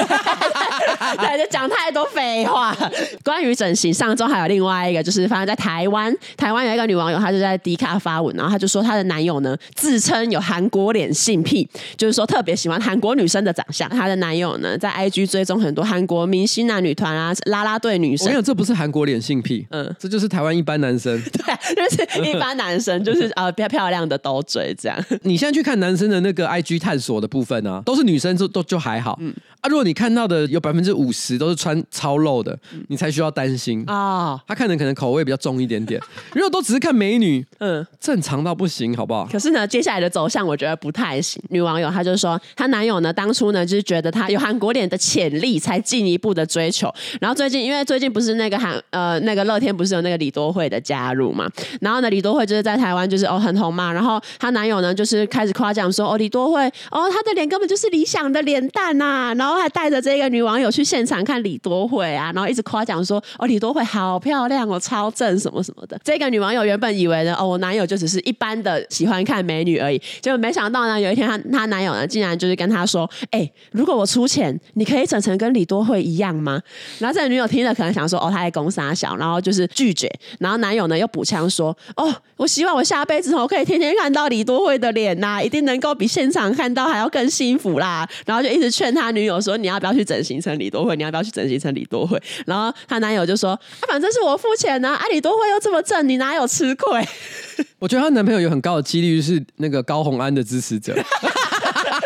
[1.01, 2.77] 对 对，就讲太多废话。
[3.25, 6.15] 关于整形，上周还有另外一个，就是发生在台湾。
[6.37, 13.89] 台湾有一个女网友，她就在迪卡发文，然后她就说她的男友呢自称有韩国脸性癖，就是说特别喜欢韩国女生的长相。
[13.89, 18.27] 她的男友呢在 IG 追踪很多韩国明星啊、女团啊、啦啦队女生。
[18.27, 21.21] 我跟你讲，这不是韩国脸性癖，嗯，这就是台湾一般男生。
[21.33, 24.99] 对，就是一般男生，就是呃比较漂亮的都追这样。
[25.23, 29.17] 你现在去看男生的那个 IG 探索的部分呢、啊，都是女生就都就还好。
[29.21, 34.41] 嗯啊，如果你看到的有百分之五十都是穿超露的，你才需要担心啊。
[34.47, 36.01] 他看的可能口味比较重一点点。
[36.33, 39.29] 如果都只是看美女，嗯，正常到不行，好不好？
[39.31, 41.43] 可是呢，接下来的走向我觉得不太行。
[41.51, 46.91] 女网友她就说，她男友呢当初呢就是觉得她有韩国脸的潜力，才进一步的追求。
[47.21, 51.47] 然后最近因为最近不是那个韩呃那个乐天不是有那个李多慧的加入嘛？
[51.83, 53.93] 然后呢李多慧就是在台湾就是哦很红嘛。
[53.93, 59.35] 然后她男友呢就是开始夸奖说哦李多慧哦她的脸根本就是理想的脸蛋呐、啊。
[59.35, 76.63] 然后然然后还带着这个女网友去现场看李多慧啊，然后一直夸奖说：“哦，李多慧好漂亮哦，超正什么什么的。”这个女网友原本以为呢，哦，我男友就只是一般的喜欢看美女而已，结果没想到呢，有一天她她男友呢，竟然就是跟她说：“哎，如果我出钱，你可以整成跟李多慧一样吗？”
[77.01, 80.09] 然后这个女友听了可能想说：“哦，她在攻杀小，然后就是拒绝。”
[80.39, 89.40] 然后男友呢又补枪说：“哦，我希望我下辈子我可以天天看到李多慧的脸呐、一定能够比现场看到还要更幸福啦。”然后就一直劝他女友。
[89.41, 90.97] 说你要不要去整形成李多慧？
[90.97, 92.21] 你要不要去整形成李多慧？
[92.47, 93.51] 然后她男友就说
[93.81, 97.05] ：“啊，反正是我付钱呢，啊，李多慧又这么正，你哪有吃亏？”
[97.79, 100.95] 我觉得她男朋友有很高的几率是那个高红安的支持者。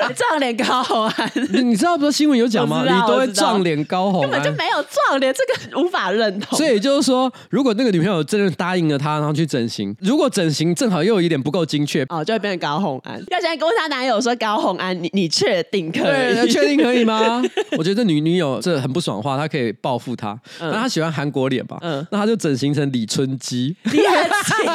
[0.14, 1.32] 撞脸高虹安，
[1.64, 2.82] 你知道不是新闻有讲吗？
[2.84, 6.56] 你都会撞脸高虹安，根本就没有撞脸，这个无法认同。
[6.58, 13.18] 所以就是说，如果那个女朋友真的答应了他，然后去整形，如果整形正好又有一点不够精确，哦，就会变成高红安。
[13.30, 16.00] 要现在跟她男友说高红安，你你确定可
[16.44, 16.52] 以？
[16.52, 17.42] 确定可以吗？
[17.78, 20.38] 我觉得女女友这很不爽的话，她可以报复他。
[20.60, 21.78] 那她喜欢韩国脸吧？
[21.80, 24.66] 嗯，那她就整形成李春姬，李春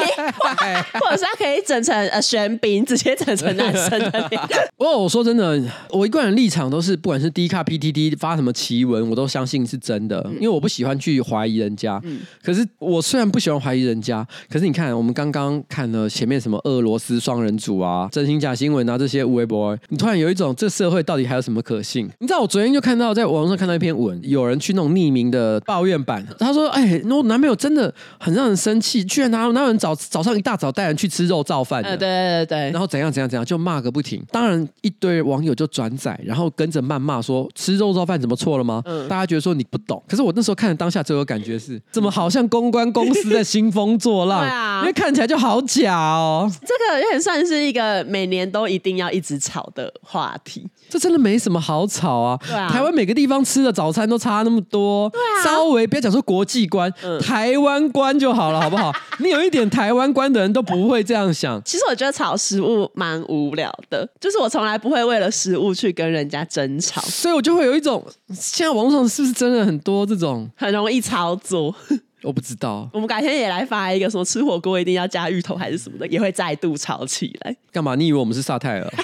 [1.00, 4.42] 或者是她可以整成呃玄彬，直接整成男生的脸。
[4.76, 5.19] 哦，我说。
[5.20, 12.00] 说真的，我一贯的立场都是，不管是 D 卡 PTT 发什么奇闻，我都相信是真的，因为我不喜欢去怀疑人家。
[12.04, 22.08] 嗯、可是我虽然不喜欢怀疑人家，可是你看，我们刚刚看了前面什么俄罗斯双人组啊、真心假新闻啊这些微博，你突然有一种这社会到底还有什么可信？
[22.18, 31.82] 你知道，我昨天就看到在网上看到一篇文，有人去那种匿名的抱怨版，他说：“哎，我男朋友真的很让人生气，居然哪哪有人早早上一大早带人去吃肉造饭？
[31.82, 34.24] 对对对，然后怎样怎样怎样，就骂个不停。
[34.32, 38.80] 当然一堆。”对网友就转载，然后跟着谩骂说吃肉燥饭怎么错了吗？
[38.84, 44.40] 嗯，大家觉得说你不懂，可是我那时候看的当下最有感觉是，怎么好像公关公司在兴风作浪？
[44.40, 46.48] 对啊，因为看起来就好假哦。
[46.60, 50.68] 这个也算是一个每年都一定要一直吵的话题。
[50.88, 52.38] 这真的没什么好吵啊！
[52.46, 58.92] 对啊，台湾每个地方吃的早餐都差那么多，对啊，稍微不要讲说国际观，嗯，台湾观就好了，好不好？
[59.18, 61.60] 你有一点台湾观的人都不会这样想。
[61.64, 71.74] 其实我觉得炒食物蛮无聊的，就是我从来不会为了食物去跟人家争吵，所以我就会有一种，现在网络上是不是真的很多这种很容易操作？
[72.22, 72.88] 我不知道。
[72.92, 77.56] 我们改天也来发一个，什么吃火锅一定要加芋头还是什么的，也会再度吵起来。
[77.72, 77.94] 干嘛？
[77.94, 78.92] 你以为我们是萨泰尔？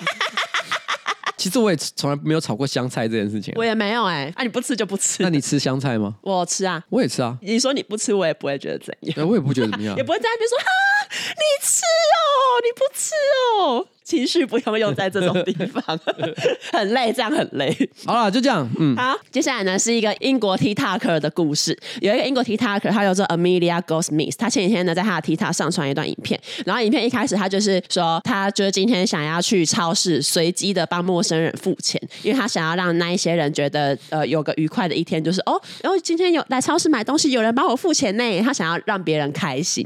[1.39, 3.55] 其实我也从来没有炒过香菜这件事情。
[3.57, 5.23] 我也没有哎，啊，你不吃就不吃。
[5.23, 6.17] 那你吃香菜吗？
[6.23, 7.37] 我吃啊，我也吃啊。
[7.41, 9.29] 你说你不吃，我也不会觉得怎样。
[9.29, 10.65] 我也不觉得怎么样， 也不会在那边说哈，
[11.11, 11.83] 你吃
[12.17, 12.29] 哦，
[12.65, 13.15] 你不吃
[13.61, 13.87] 哦。
[14.07, 15.83] 情绪不用用在这种地方，
[16.73, 17.77] 很累，这样很累。
[18.05, 18.69] 好了，就这样。
[18.79, 21.77] 嗯，好，接下来呢是一个英国 TikToker 的故事。
[22.01, 24.35] 有一个英国 TikToker，他叫做 Amelia Goldsmith。
[24.39, 38.43] 他前几天呢在他的 TikTok 上传一段影片，然后影片一开始他就是说，他就是今天想要去超市随机的帮陌生人付钱，因为他想要让那一些人觉得呃有个愉快的一天，就是哦，然后今天有来超市买东西，有人帮我付钱呢。
[38.43, 39.85] 他想要让别人开心。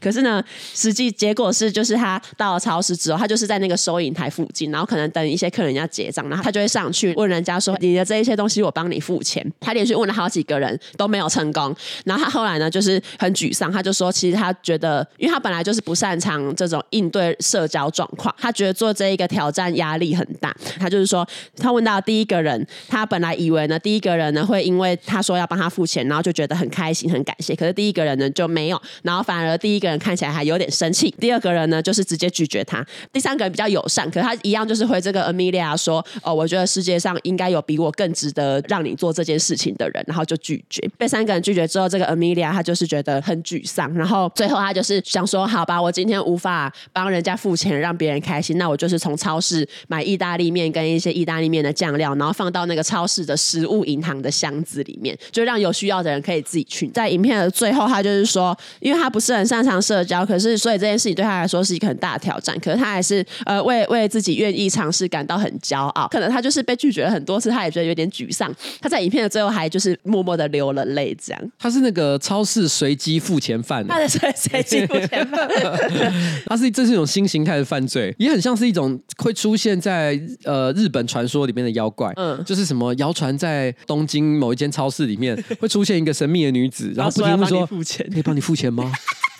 [0.00, 0.42] 可是呢，
[0.74, 20.54] 实际结果是，就是他到了超市之后，他就是在那个收银台附近，然后可能等一些客人要结账，然后他就会上去问人家说：“你的这一些东西我帮你付钱。”他连续问了好几个人都没有成功，然后他后来呢就是很沮丧，他就说：“其实他觉得，因为他本来就是不擅长这种应对社交状况，他觉得做这一个挑战压力很大。
[20.78, 34.08] 他就是说，他问到第一个人，他本来以为呢第一个人呢会因为他说要帮他付钱，然后就觉得很开心很感谢，可是第一个人呢就没有，然后反而第一个人看起来还有点生气，第二个人呢就是直接拒绝他，第三个人比较友善。
[34.10, 40.88] 可是他一样就是回这个 Amelia 说，哦，我觉得世界上应该有比我更值得让你做这件事情的人，然后就拒绝。
[40.96, 56.88] 被三个人拒绝之后，这个 Amelia 他就是觉得很沮丧，然后最后他就是想说，好吧，我今天无法帮人家付钱让别人开心，那我就是从超市买意大利面跟一些意大利面的酱料，然后放到那个超市的食物银行的箱子里面，就让有需要的人可以自己去。
[56.88, 64.08] 在影片的最后，他就是说，因为他不是很擅长社交，可是所以这件事情对他来说是一个很大的挑战，可是他还是呃为为。
[64.08, 68.50] 自己愿意尝试感到很骄傲，可能他就是被拒绝了很多次，他也觉得有点沮丧。
[68.80, 71.52] 他在影片的最后还就是默默的流了泪，这样。
[71.58, 75.46] 他是那个超市随机付钱犯，他是随随机付钱犯，
[76.48, 88.90] 他是这是一种新形态的犯罪，也很像是一种会出现在呃日本传说里面的妖怪，嗯，就是什么谣传在东京某一间超市里面会出现一个神秘的女子， 然后不停地说可以帮你付钱吗？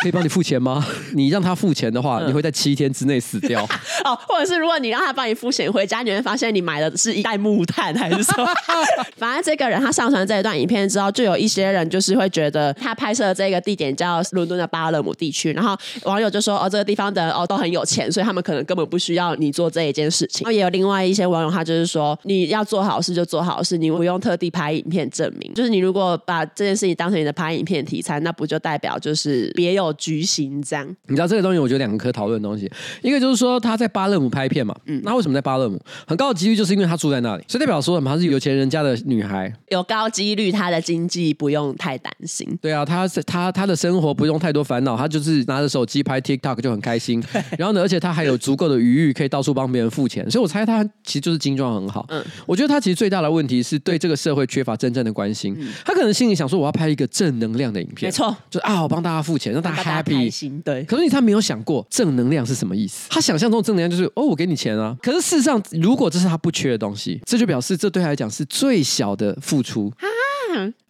[0.00, 0.87] 可以帮你付钱吗？
[1.14, 3.62] 你让他付钱的话，嗯、你会在七天之内死掉。
[4.04, 8.46] 哦，或者是如果你让他帮你付钱回家，你会发现你买的是一袋木炭，还是说？
[9.16, 20.44] 反正这个人他上传这一段影片之后，就有一些人就是会觉得他拍摄的这个地点叫伦敦的巴勒姆地区，然后网友就说哦，这个地方的人哦都很有钱，所以他们可能根本不需要你做这一件事情。
[20.44, 25.52] 然后也有另外一些网友，他就是说你要做好事就做好事，你不用特地拍影片证明。
[25.54, 29.88] 就是你如果把这件事情当成你的拍影片题材，那不就代表就是别有。
[29.94, 32.70] 居心这样，你知道这个东西，我觉得两个可讨论的东西，
[33.03, 35.81] 一个就是说他在巴勒姆拍片嘛，嗯，那为什么在巴勒姆？
[36.07, 38.11] 很高的几率就是因为他住在那里，所以代表说什么？
[38.11, 42.48] 他是有钱人家的女孩，有高几率她的经济不用太担心。
[42.61, 47.22] 对啊，他他他的生活不用太多烦恼，她就是拿着手机拍 TikTok 就很开心。
[47.59, 52.07] 然后呢，而且她还有足够的余裕可以到处帮别人付钱，所以我猜他其实就是精装很好。
[52.09, 55.55] 嗯，我觉得他其实最大的问题是对这个社会缺乏真正的关心。
[55.59, 60.25] 嗯，他可能心里想说，我要拍一个正能量的影片，没错，就是啊，我帮大家付钱，让大家 happy。
[60.25, 63.09] 开心对，可是他没有想过正能量是什么意思。
[63.11, 64.97] 他想象中的正能量就是哦，我给你钱啊。
[65.03, 69.93] 可是事实上，如果这是他不缺的东西，这就表示这对他来讲是最小的付出。
[69.99, 70.07] 啊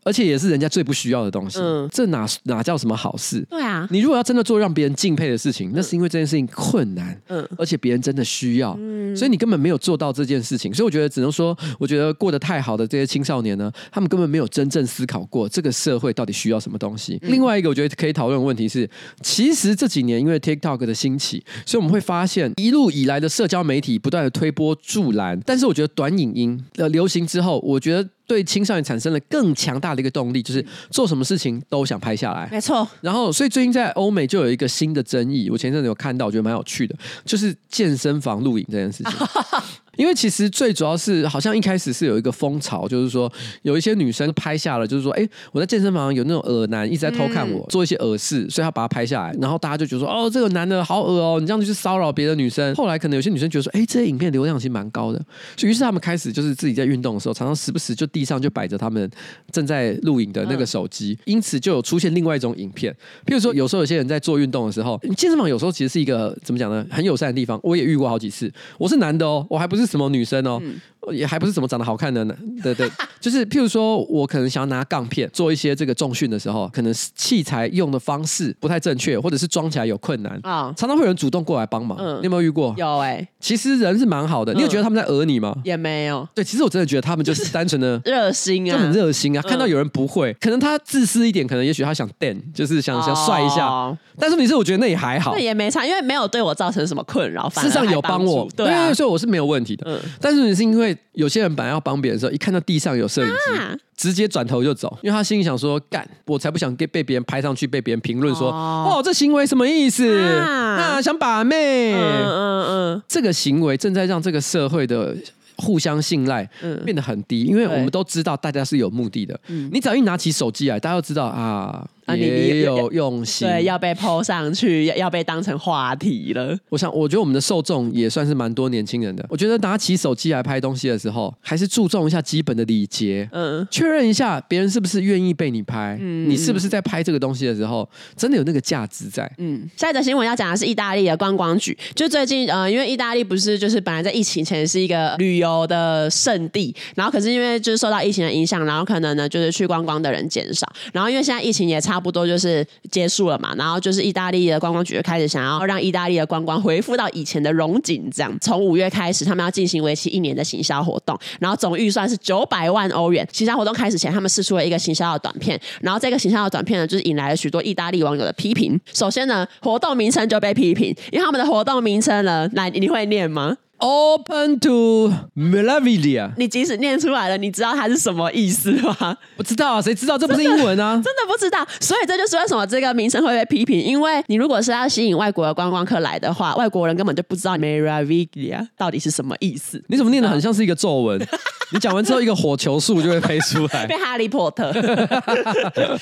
[0.09, 3.47] 而且也是人家最不需要的东西，嗯，这哪哪叫什么好事？
[3.51, 10.73] 对啊，你如果要真的做让别人敬佩的事情，那是因为这件事情困难，嗯，而且别人真的需要，嗯，所以你根本没有做到这件事情。
[10.73, 17.19] 所以我觉得只能说，我觉得过得太好的这些青少年呢，他们根本没有真正思考过这个社会到底需要什么东西。
[17.21, 18.89] 嗯，另外一个我觉得可以讨论的问题是，
[19.21, 28.09] 其实这几年因为 TikTok 的兴起，所以我们会发现一路以来的社交媒体不断的推波助澜，但是我觉得短影音的流行之后，我觉得。
[28.29, 32.47] 对青少年产生了更强大的一个动力，就是做什么事情都想拍下来。
[32.53, 32.87] 没错。
[33.01, 39.13] 然后，所以最近在欧美就有一个新的争议，我前阵子有看到，我觉得蛮有趣的，就是健身房录影这件事情。
[39.99, 43.31] 因为其实最主要是，好像一开始是有一个风潮，就是说
[43.63, 52.73] 有一些女生拍下了，就是说，哎，我在健身房有那种恶男一直在偷看我，做一些恶事，所以他把它拍下来，然后大家就觉得说，哦，这个男的好恶哦，你这样子去骚扰别的女生。
[52.77, 55.19] 后来可能有些女生觉得说，哎，这些影片流量其实蛮高的，
[55.57, 59.11] 所以于是他们开始就是自己在运动的时候，常常时不时就地上就摆着他们
[59.51, 62.95] 正在录影的那个手机，因此就有出现另外一种影片，
[63.27, 70.63] 譬如说有时候有些人在做运动的时候，健身房有时候其实是一个怎么讲呢，很友善的地方，我也遇过好几次，我是男的哦，我还不是什么女生哦。
[71.13, 72.35] 也还不是怎么长得好看的呢？
[72.63, 72.91] 对对，
[73.21, 81.99] 就是譬如说我可能想要拿杠片做一些这个重训的时候，可能器材用的方式不太正确，或者是装起来有困难啊，哦、常常会有人主动过来帮忙。
[82.01, 82.75] 嗯，你有没有遇过？
[82.77, 84.53] 有哎、欸，其实人是蛮好的。
[84.55, 85.55] 你有觉得他们在讹你吗？
[85.65, 86.27] 也没有。
[86.35, 89.43] 对，其实我真的觉得他们就是单纯的 热心啊，就很热心啊。
[89.43, 93.67] 看到有人不会，可能他自私一点，可能也许他想 d a n，就是想想帅一下。
[93.67, 99.85] 哦、但是你是我觉得那也还好，那也没差，因为没有对我造成什么困扰，事实上有帮我，对，所以我是没有问题的。
[99.87, 110.19] 嗯，但是你是因为有些人本来要帮别人的时候，一看到地上有摄影机，啊、直接转头就走，因为他心里想说：“干，我才不想被被别人拍上去，被别人评论说，哦，哦，这行为什么意思？
[110.21, 111.95] 啊，啊，想把妹？
[111.95, 115.17] 嗯嗯这个行为正在让这个社会的。”
[115.61, 116.49] 互相信赖
[116.85, 119.37] 变得很低，嗯、因为我们都知道大家是有目的的。
[119.49, 121.85] 嗯、你只要一拿起手机来，大家都知道啊。
[122.09, 126.59] 啊，你也有用心，对，要被 po 上去，要要被当成话题了。
[126.71, 129.23] 我想，我觉得我们的受众也算是蛮多年轻人的。
[129.29, 137.87] 我觉得拿起手机来拍东西的时候，还是注重一下基本的礼节，嗯，确认一下别人是不是愿意被你拍，嗯，你是不是在拍这个东西的时候
[138.17, 139.31] 真的有那个价值在。
[139.37, 151.98] 嗯，下一则新闻要讲的是意大利的观光局，就最近呃，因为意大利不是就是本来在疫情前是一个旅游的圣地，然后可是因为就是受到疫情的影响，然后可能呢就是去观光的人减少，然后因为现在疫情也差。
[151.99, 163.27] 差不多就是结束了嘛，然后就是意大利的观光局就开始想要让意大利的观光恢复到以前的荣景，这样从五月开始，他们要进行为期一年的行销活动，然后总预算是九百万欧元。
[163.33, 168.81] 行销活动开始前，他们释出了一个行销的短片，然后这个行销的短片呢，就是引来了许多意大利网友的批评。
[168.95, 179.17] 首先呢，活动名称就被批评，因为他们的活动名称呢，来，你会念吗？Open to Meraviglia，你即使念出来了，你知道它是什么意思吗？
[179.37, 180.19] 不知道啊，谁知道？
[180.19, 181.67] 这不是英文啊， 真的不知道。
[181.81, 189.83] 所以这就是为什么这个名称会被批评，因为你如果是要吸引外国的观光客来的话，外国人根本就不知道 Meraviglia 到底是什么意思。
[189.89, 191.19] 你怎么念的很像是一个咒文？
[191.71, 194.73] 你讲完之后，一个火球术就会飞出来， 被哈利波特。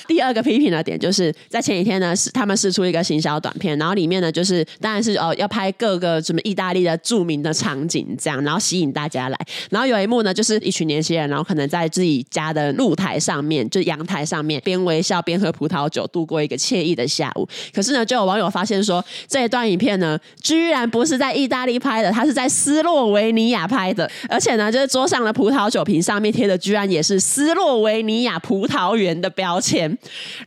[0.07, 7.53] 第二个批评的点就是在前几天呢，是他们试出一个行销短片，然后里面呢就是当然是哦要拍各个什么意大利的著名的。
[7.66, 9.37] 场场景这样，然后吸引大家来。
[9.69, 17.45] 然后有一幕呢，就是一群年轻人，然后可能在自己家的露台上面，就阳台上面，边微笑边喝葡萄酒，度过一个惬意的下午。
[17.73, 24.09] 可是呢，就有网友发现说，这一段影片呢，居然不是在意大利拍的，它是在斯洛维尼亚拍的。
[24.29, 29.97] 而且呢，就是桌上的葡萄酒瓶上面贴的，居然也是斯洛维尼亚葡萄园的标签。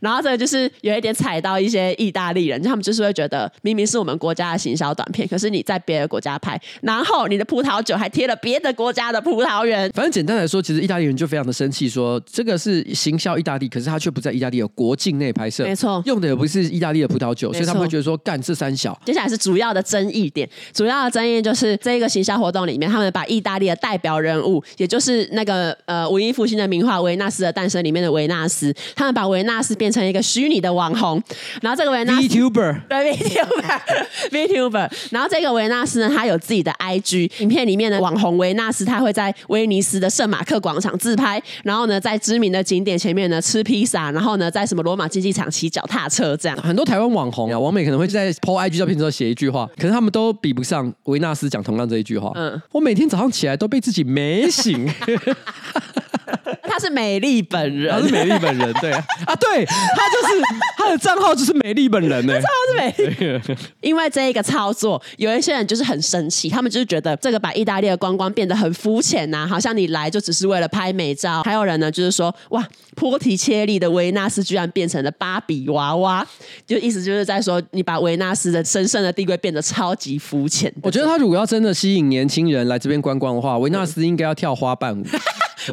[0.01, 7.10] 然后这个就是有一点踩到一些意大利人，他们就是会觉得，明明是我们国家的行销短片，可是你在别的国家拍，然后。
[7.11, 9.91] 后，你的葡萄酒还贴了别的国家的葡萄园。
[9.93, 15.63] 反正简单来说，其实意大利人就非常的生气，说这个是行销意大利，可是他却不在意大利的国境内拍摄。
[15.65, 18.97] 没错，用的也不是意大利的葡萄酒，所以他们会觉得说干这三小。
[19.05, 31.21] 接下来是主要的争议点，主要的争议就是这个行销活动里面，他们把意大利的代表人物，也就是那个呃文艺复兴的名画《维纳斯的诞生》里面的维纳斯，他们把维纳斯变成一个虚拟的网红，
[31.61, 37.00] 然后这个维纳斯 VTuber 对 VTuber，VTuber，然后这个维纳斯呢，他有自己的 I。
[37.39, 46.57] 影片里面的网红维纳斯，他会在威尼斯的圣马克广场自拍，然后呢，在知名的景点前面呢吃披萨，然后呢，在什么罗马竞技场骑脚踏车，这样。
[46.57, 52.31] 很多台湾网红啊，王美可能会在 po IG 照片之后写一句话，可是他们都比不上维纳斯讲同样这一句话。
[52.35, 54.87] 嗯，我每天早上起来都被自己美醒。
[56.63, 60.41] 他是美丽本人，他是美丽本人，对啊，啊，对，他就是
[60.77, 63.55] 他的账号就是美丽本人呢，账号是美丽。
[63.81, 71.43] 因为这一个操作，有一些人就是很生气，他们就是觉得这个把意大利的观光变得很肤浅呐，好像你来就只是为了拍美照。
[71.43, 72.65] 还有人呢，就是说哇，
[72.95, 76.25] 波提切利的维纳斯居然变成了芭比娃娃，
[76.65, 80.71] 就意思就是在说你把维纳斯的神圣的地位变得超级肤浅。
[80.81, 85.05] 我觉得他如果要真的吸引年轻人来这边观光的话，维纳斯应该要跳花瓣舞。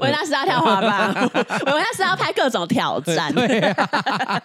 [0.01, 1.15] 维纳斯要跳滑板，
[1.67, 3.89] 维纳斯要拍各种挑战，对啊、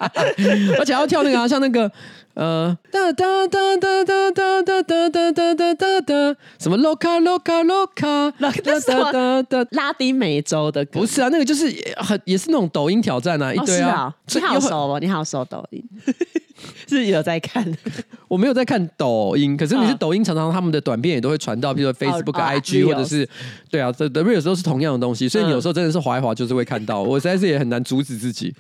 [0.80, 1.92] 而且要跳那个、啊、像那个
[2.36, 8.52] 呃哒哒哒哒哒哒哒哒哒哒哒哒哒什么 loca loca loca 哒
[8.88, 9.68] 哒哒哒。
[9.72, 15.84] 拉丁美洲的歌，不是啊，那个就是很也是那种抖音挑战啊，一堆啊，你好熟哦，你好熟抖音。
[16.88, 17.66] 是有在看，
[18.30, 23.28] 我没有在看抖音，可是你是抖音，常常他们的短片也都会传到，比如说 Facebook、IG，或者是
[23.70, 28.54] 对啊，这的 Reels 都是同样的东西，所以你有时候真的是滑一滑就是会看到，我实在是也很难阻止自己，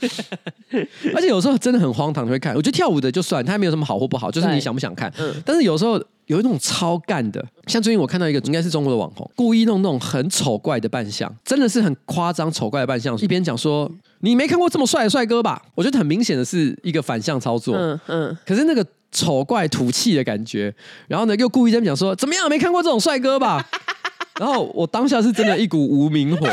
[1.15, 2.55] 而且有时候真的很荒唐，会看。
[2.55, 5.09] 我觉得跳舞的就算，他没有什么好或不好，就是你想不想看。
[5.45, 13.89] 但是有时候有一种超干的，像最近我看到一个应该是中国的网红，故意弄那种很丑怪的扮相，真的是很夸张丑怪的扮相，一边讲说。
[14.25, 15.61] 你没看过这么帅的帅哥吧？
[15.75, 17.75] 我觉得很明显的是一个反向操作。
[17.75, 18.29] 嗯嗯。
[18.29, 20.73] 嗯，可是那个丑怪土气的感觉，
[21.09, 22.47] 然后呢又故意在讲说怎么样？
[22.47, 23.69] 没看过这种帅哥吧？
[24.39, 26.47] 然后我当下是真的一股无名火。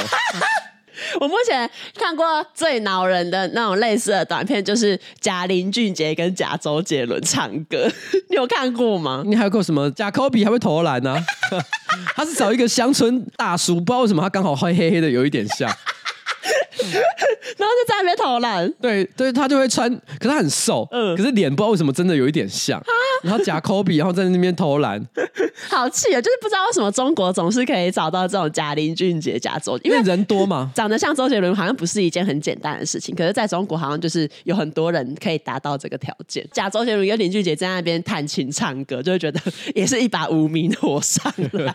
[1.20, 7.88] 我目前看过最恼人的那种类似的短片，就是假林俊杰跟假周杰伦唱歌，
[8.28, 9.22] 你有看过吗？
[9.26, 11.16] 你还有个什么假科比还会投篮呢？
[12.16, 15.70] 他是找一个乡村大叔，不知道为什么他刚好黑黑的，有一点像。
[17.58, 22.82] 然后就在那边投篮，对对，他就会穿，可是他很瘦，嗯，可是脸不知道为什么真的有一点像，
[23.22, 25.00] 然后假科比，然后在那边投篮，
[25.68, 26.20] 好气啊！
[26.20, 36.46] 就是不知道为什么中国总是可以找到这种假林俊杰、假周，因为人多嘛， 长得像周杰伦好像不是一件很简单的事情，可是在中国好像就是有很多人可以达到这个条件。
[36.52, 39.40] 假周杰伦跟林俊杰在那边弹琴唱歌，就会觉得
[39.74, 41.74] 也是一把无名火上来。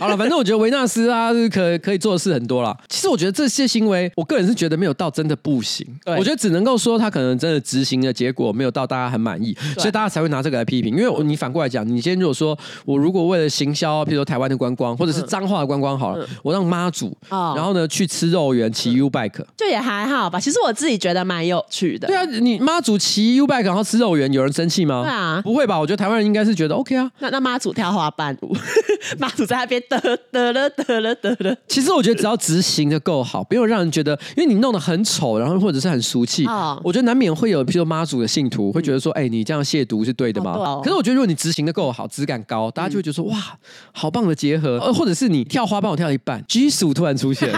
[0.00, 2.76] 好了，反正我觉得维纳斯啊，是可可以做的事很多了。
[2.88, 5.86] 其实我觉得这些行为，我个人是觉得没有到真的不行。
[6.04, 10.96] 我觉得只能够说他可能真的执行的结果没有到大家很满意，所以大家才会拿这个来批评。
[10.96, 20.38] 因为你反过来讲，你今天如果说我如果为了行销，譬如说台湾的观光，或者是彰化的观光好了，我让妈祖，然后呢去吃肉圆，骑 U bike，就也还好吧。
[20.38, 22.06] 其实我自己觉得蛮有趣的。
[22.08, 25.02] 对啊，你妈祖骑 U bike 然后吃肉圆，有人生气吗？
[25.02, 25.78] 对啊，不会吧？
[25.78, 27.10] 我觉得台湾人应该是觉得 OK 啊。
[27.18, 28.54] 那那妈祖跳花瓣舞，
[29.18, 29.98] 妈祖在那边得
[30.30, 31.56] 得了得了得了。
[31.68, 36.46] 其实我觉得只要执行的够好，不用让人觉得，因为你弄得很丑，然后或者是很俗气。
[36.82, 40.80] 我觉得难免会有，譬如妈祖的信徒会觉得说，哎，你这样亵渎是对的吗？
[40.82, 43.58] 可是我觉得如果你执行的够好，质感高，大家就会觉得说，哇，
[43.92, 44.78] 好棒的结合。
[44.78, 47.52] 呃，或者是你跳花瓣，我跳一半， 居属突然出现，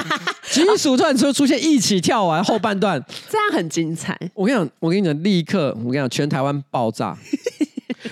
[0.50, 4.18] 居属突然出出现，一起跳完后半段，这样很精彩。
[4.34, 7.16] 我跟你讲，我跟你讲，立刻，我跟你讲，全台湾爆炸。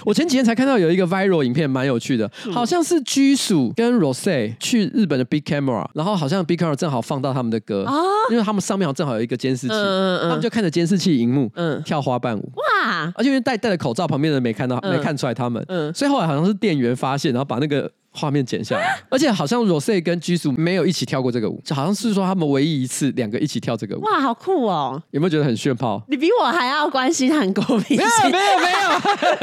[0.07, 7.93] 我前几天才看到有一个 viral 影片，蛮有趣的，好像是居属跟 Rose 去日本的 Big Camera，然后好像 Big Camera 正好放到他们的歌，哦、
[8.31, 13.13] 因为他们上面好像正好有一个监视器，他们就看着监视器荧幕，嗯，跳花瓣舞，哇！
[13.17, 17.91] 而且因为戴戴了口罩，旁边的人没看到，没看出来他们，嗯，所以后来好像是店员发现，然后把那个。
[18.17, 24.01] 画面剪下来， 而且好像 Rose 跟居属没有一起跳过这个舞，就好像是说他们唯一一次两个一起跳这个舞。
[24.01, 25.01] 哇，好酷哦！
[25.11, 26.03] 有没有觉得很炫炮？
[26.09, 28.31] 你比我还要关心韩国 明星。
[28.31, 28.73] 没有，没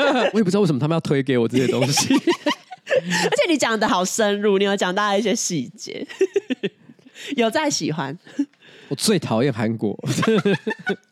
[0.07, 0.29] 有，没有。
[0.33, 2.13] 我也不知道为什么他们要推给我这些东西。
[2.85, 6.05] 而且你讲的好深入，你有讲到一些细节，
[7.37, 8.17] 有在喜欢。
[8.89, 9.97] 我最讨厌韩国。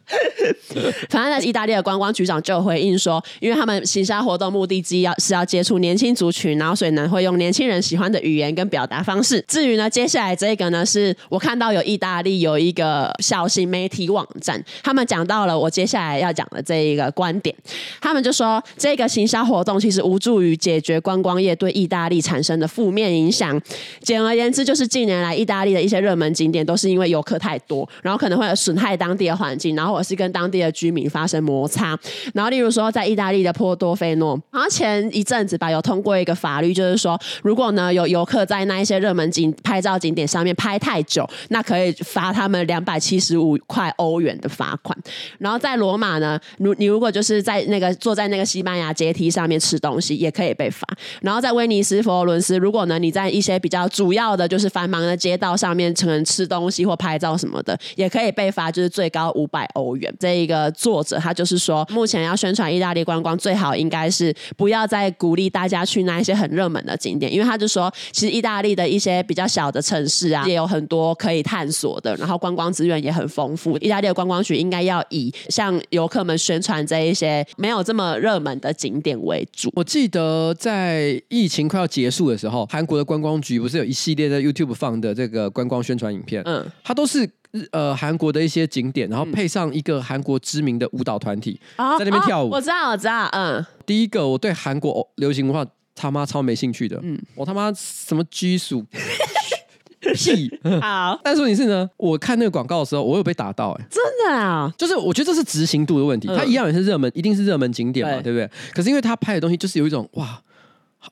[1.10, 9.44] 反正，在意大利的观光局长就回应说，因为他们行销活动目的之一要是要接触年轻族群，然后所以呢会用年轻人喜欢的语言跟表达方式。
[9.48, 17.56] 至于呢，接下来这个呢，是我看到有意大利有一个小型媒体网站，他们讲到了我接下来要讲的这一个观点。
[18.02, 23.60] 他们就说，这个行销活动其实无助于解决观光业对意大利产生的负面影响。
[24.02, 30.01] 简而言之，就是近年来意大利的一些热门景点都是因为游客太多，然后可能会损害当地的环境，然后。
[30.04, 31.98] 是跟当地的居民发生摩擦，
[32.34, 44.98] 然后例如说在意大利的波多费诺，然后前一阵子吧有通过一个法律，就是说如果呢有游客在那一些热门景拍照景点上面拍太久，那可以罚他们两百七十五块欧元的罚款。
[45.40, 50.88] 然后在罗马呢，如你如果就是在那个坐在那个西班牙阶梯上面吃东西，也可以被罚。
[51.22, 59.81] 然后在威尼斯、佛罗伦斯，如果呢你在一些比较主要的就是繁忙的街道上面可能吃东西或拍照什么的，也可以被罚，就是最高五百欧。
[60.20, 73.78] 这一个作者他就是说，目前要宣传意大利观光，最好应该是不要再鼓励大家去那一些很热门的景点，因为他就说，其实意大利的一些比较小的城市啊，也有很多可以探索的，然后观光资源也很丰富。
[73.78, 79.72] 意大利的观光局应该要以向游客们宣传这一些没有这么热门的景点为主。
[79.76, 86.42] 我记得在疫情快要结束的时候，韩国的观光局不是有一系列在 YouTube 放的这个观光宣传影片？
[86.46, 87.30] 嗯，它都是。
[87.52, 92.56] 日呃，韩国的一些景点，然后配上一个韩国知名的舞蹈团体、嗯、在那边跳舞、哦哦。
[92.56, 93.66] 我知道，我知道，嗯。
[93.86, 97.00] 第一个，我对韩国流行文化他妈超没兴趣的。
[97.04, 98.86] 嗯，我他妈什么拘束
[100.16, 100.50] 屁。
[100.82, 104.74] 好，但是问题是呢，我看那个广告的时候，我有被打到、欸，哎，真的啊。
[104.78, 106.28] 就是我觉得这是执行度的问题。
[106.30, 108.50] 它一样也是热门，一定是热门景点嘛，对，对不对？
[108.74, 110.42] 可是因为他拍的东西就是有一种哇。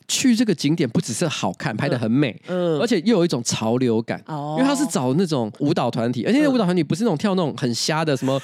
[0.07, 8.39] 去这个景点不只是好看，拍的很美，嗯，而且又有一种潮流感，哦，因为他是找那种舞蹈团体，而且那舞蹈团体不是那种跳那种很瞎的什么。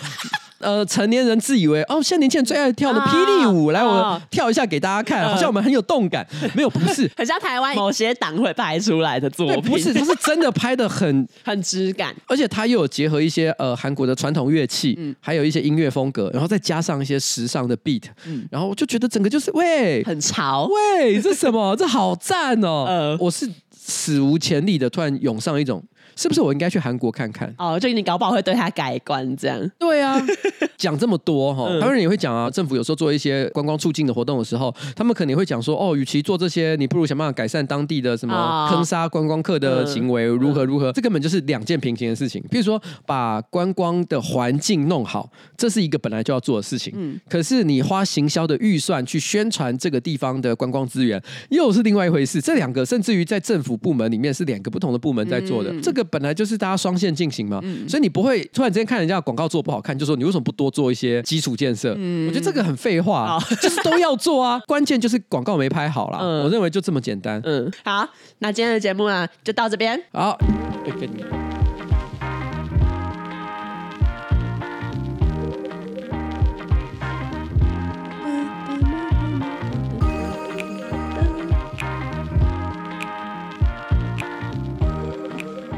[0.59, 6.25] 呃，成年人自以为哦，现在年轻人最爱跳的霹雳舞，啊、来，我跳一下给大家看，好像我们很有动感。
[6.53, 9.61] 没有，不是， 很像台湾某些党会拍出来的作品。
[9.63, 21.75] 不是，他是真的拍的很 很质感，而且他又有结合一些呃韩国的传统乐器，嗯，还有一些音乐风格，然后再加上一些时尚的 beat，嗯，然后我就觉得整个就是喂，很潮，喂，这什么？
[21.75, 22.85] 这好赞哦！
[22.89, 23.49] 呃，我是
[23.85, 25.83] 史无前例的突然涌上一种。
[26.15, 27.53] 是不是我应该去韩国看看？
[27.57, 29.71] 哦，就你搞不好会对他改观这样。
[29.77, 30.19] 对啊，
[30.77, 32.49] 讲这么多哈，台湾人也会讲啊。
[32.49, 40.91] 政府有时候做一些观光促进的活动的时候，他们肯定会讲说，哦，与其做这些，你不如想办法改善当地的什么坑杀观光客的行为，如何如何。
[40.93, 42.41] 这根本就是两件平行的事情。
[42.49, 46.93] 譬如说，把观光的环境弄好，这是一个本来就要做的事情。
[46.95, 52.39] 嗯，可是你花行销的预算去宣传这个地方的观光资源，又是另外一回事。
[52.39, 55.73] 这两个甚至于在政府部门里面是两个不同的部门在做的。
[55.81, 57.61] 这个本来就是大家双线进行嘛。
[57.87, 61.91] 所以你不会突然之间看人家广告做不好看，就说你为什么不多做一些基础建设？
[61.91, 64.61] 我觉得这个很废话， 就是都要做啊。
[64.67, 66.19] 关键就是广告没拍好啦。
[66.19, 67.41] 我认为就这么简单。
[67.43, 68.07] 嗯，好，
[68.39, 70.01] 那今天的节目呢，就到这边。
[70.11, 70.37] 好。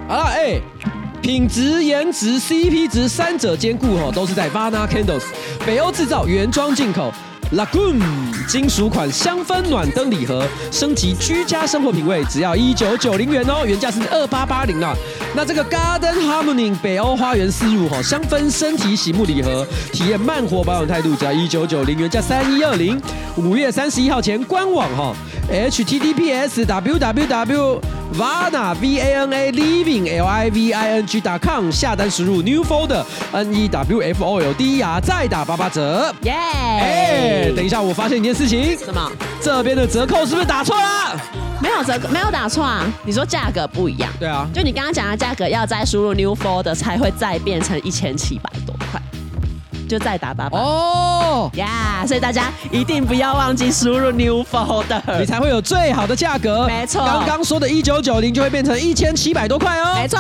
[0.08, 0.58] 好了，哎、
[1.22, 5.24] 品质、颜值、CP 值三者兼顾，哈，都是在 Vana Candles
[5.66, 7.12] 北欧制造，原装进口。
[7.54, 8.02] Lagoon
[8.46, 14.94] 金属款香氛暖灯礼盒，升级居家生活品味，只要一九九零元哦，原价是二八八零啊。
[15.34, 23.02] 那这个 Garden Harmony 北欧花园四入哈香氛身体洗沐礼盒，体验慢活保养态度，只要一九九零，原价三一二零。
[23.38, 25.16] 五月三十一号前官网哈
[25.50, 27.80] ，https www
[28.14, 32.42] vana v a n a living l i v i n g dot com 下单输入
[32.42, 36.32] new folder n e w f o l d e r 再打八八折，耶！
[36.34, 39.12] 哎，等一下，我发现一件事情，什么？
[39.42, 41.20] 这边的折扣是不是打错了？
[41.62, 42.86] 没有折，没有打错啊！
[43.04, 44.10] 你说价格不一样？
[44.20, 49.02] 对啊，就你刚刚讲的价格，要再输入 new folder 才会再变成一千七百多块。
[49.88, 56.68] 就再打八八哦呀！Yeah, 所以大家一定不要忘记输入 New Folder，你才会有最好的价格。
[56.68, 59.96] 没错，刚刚说的一九九零就会变成一千七百多块哦。
[59.96, 60.20] 没错，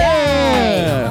[0.00, 1.08] 耶！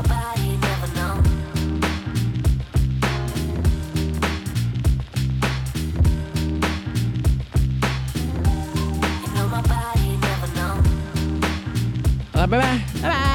[12.33, 13.28] 好了，拜拜。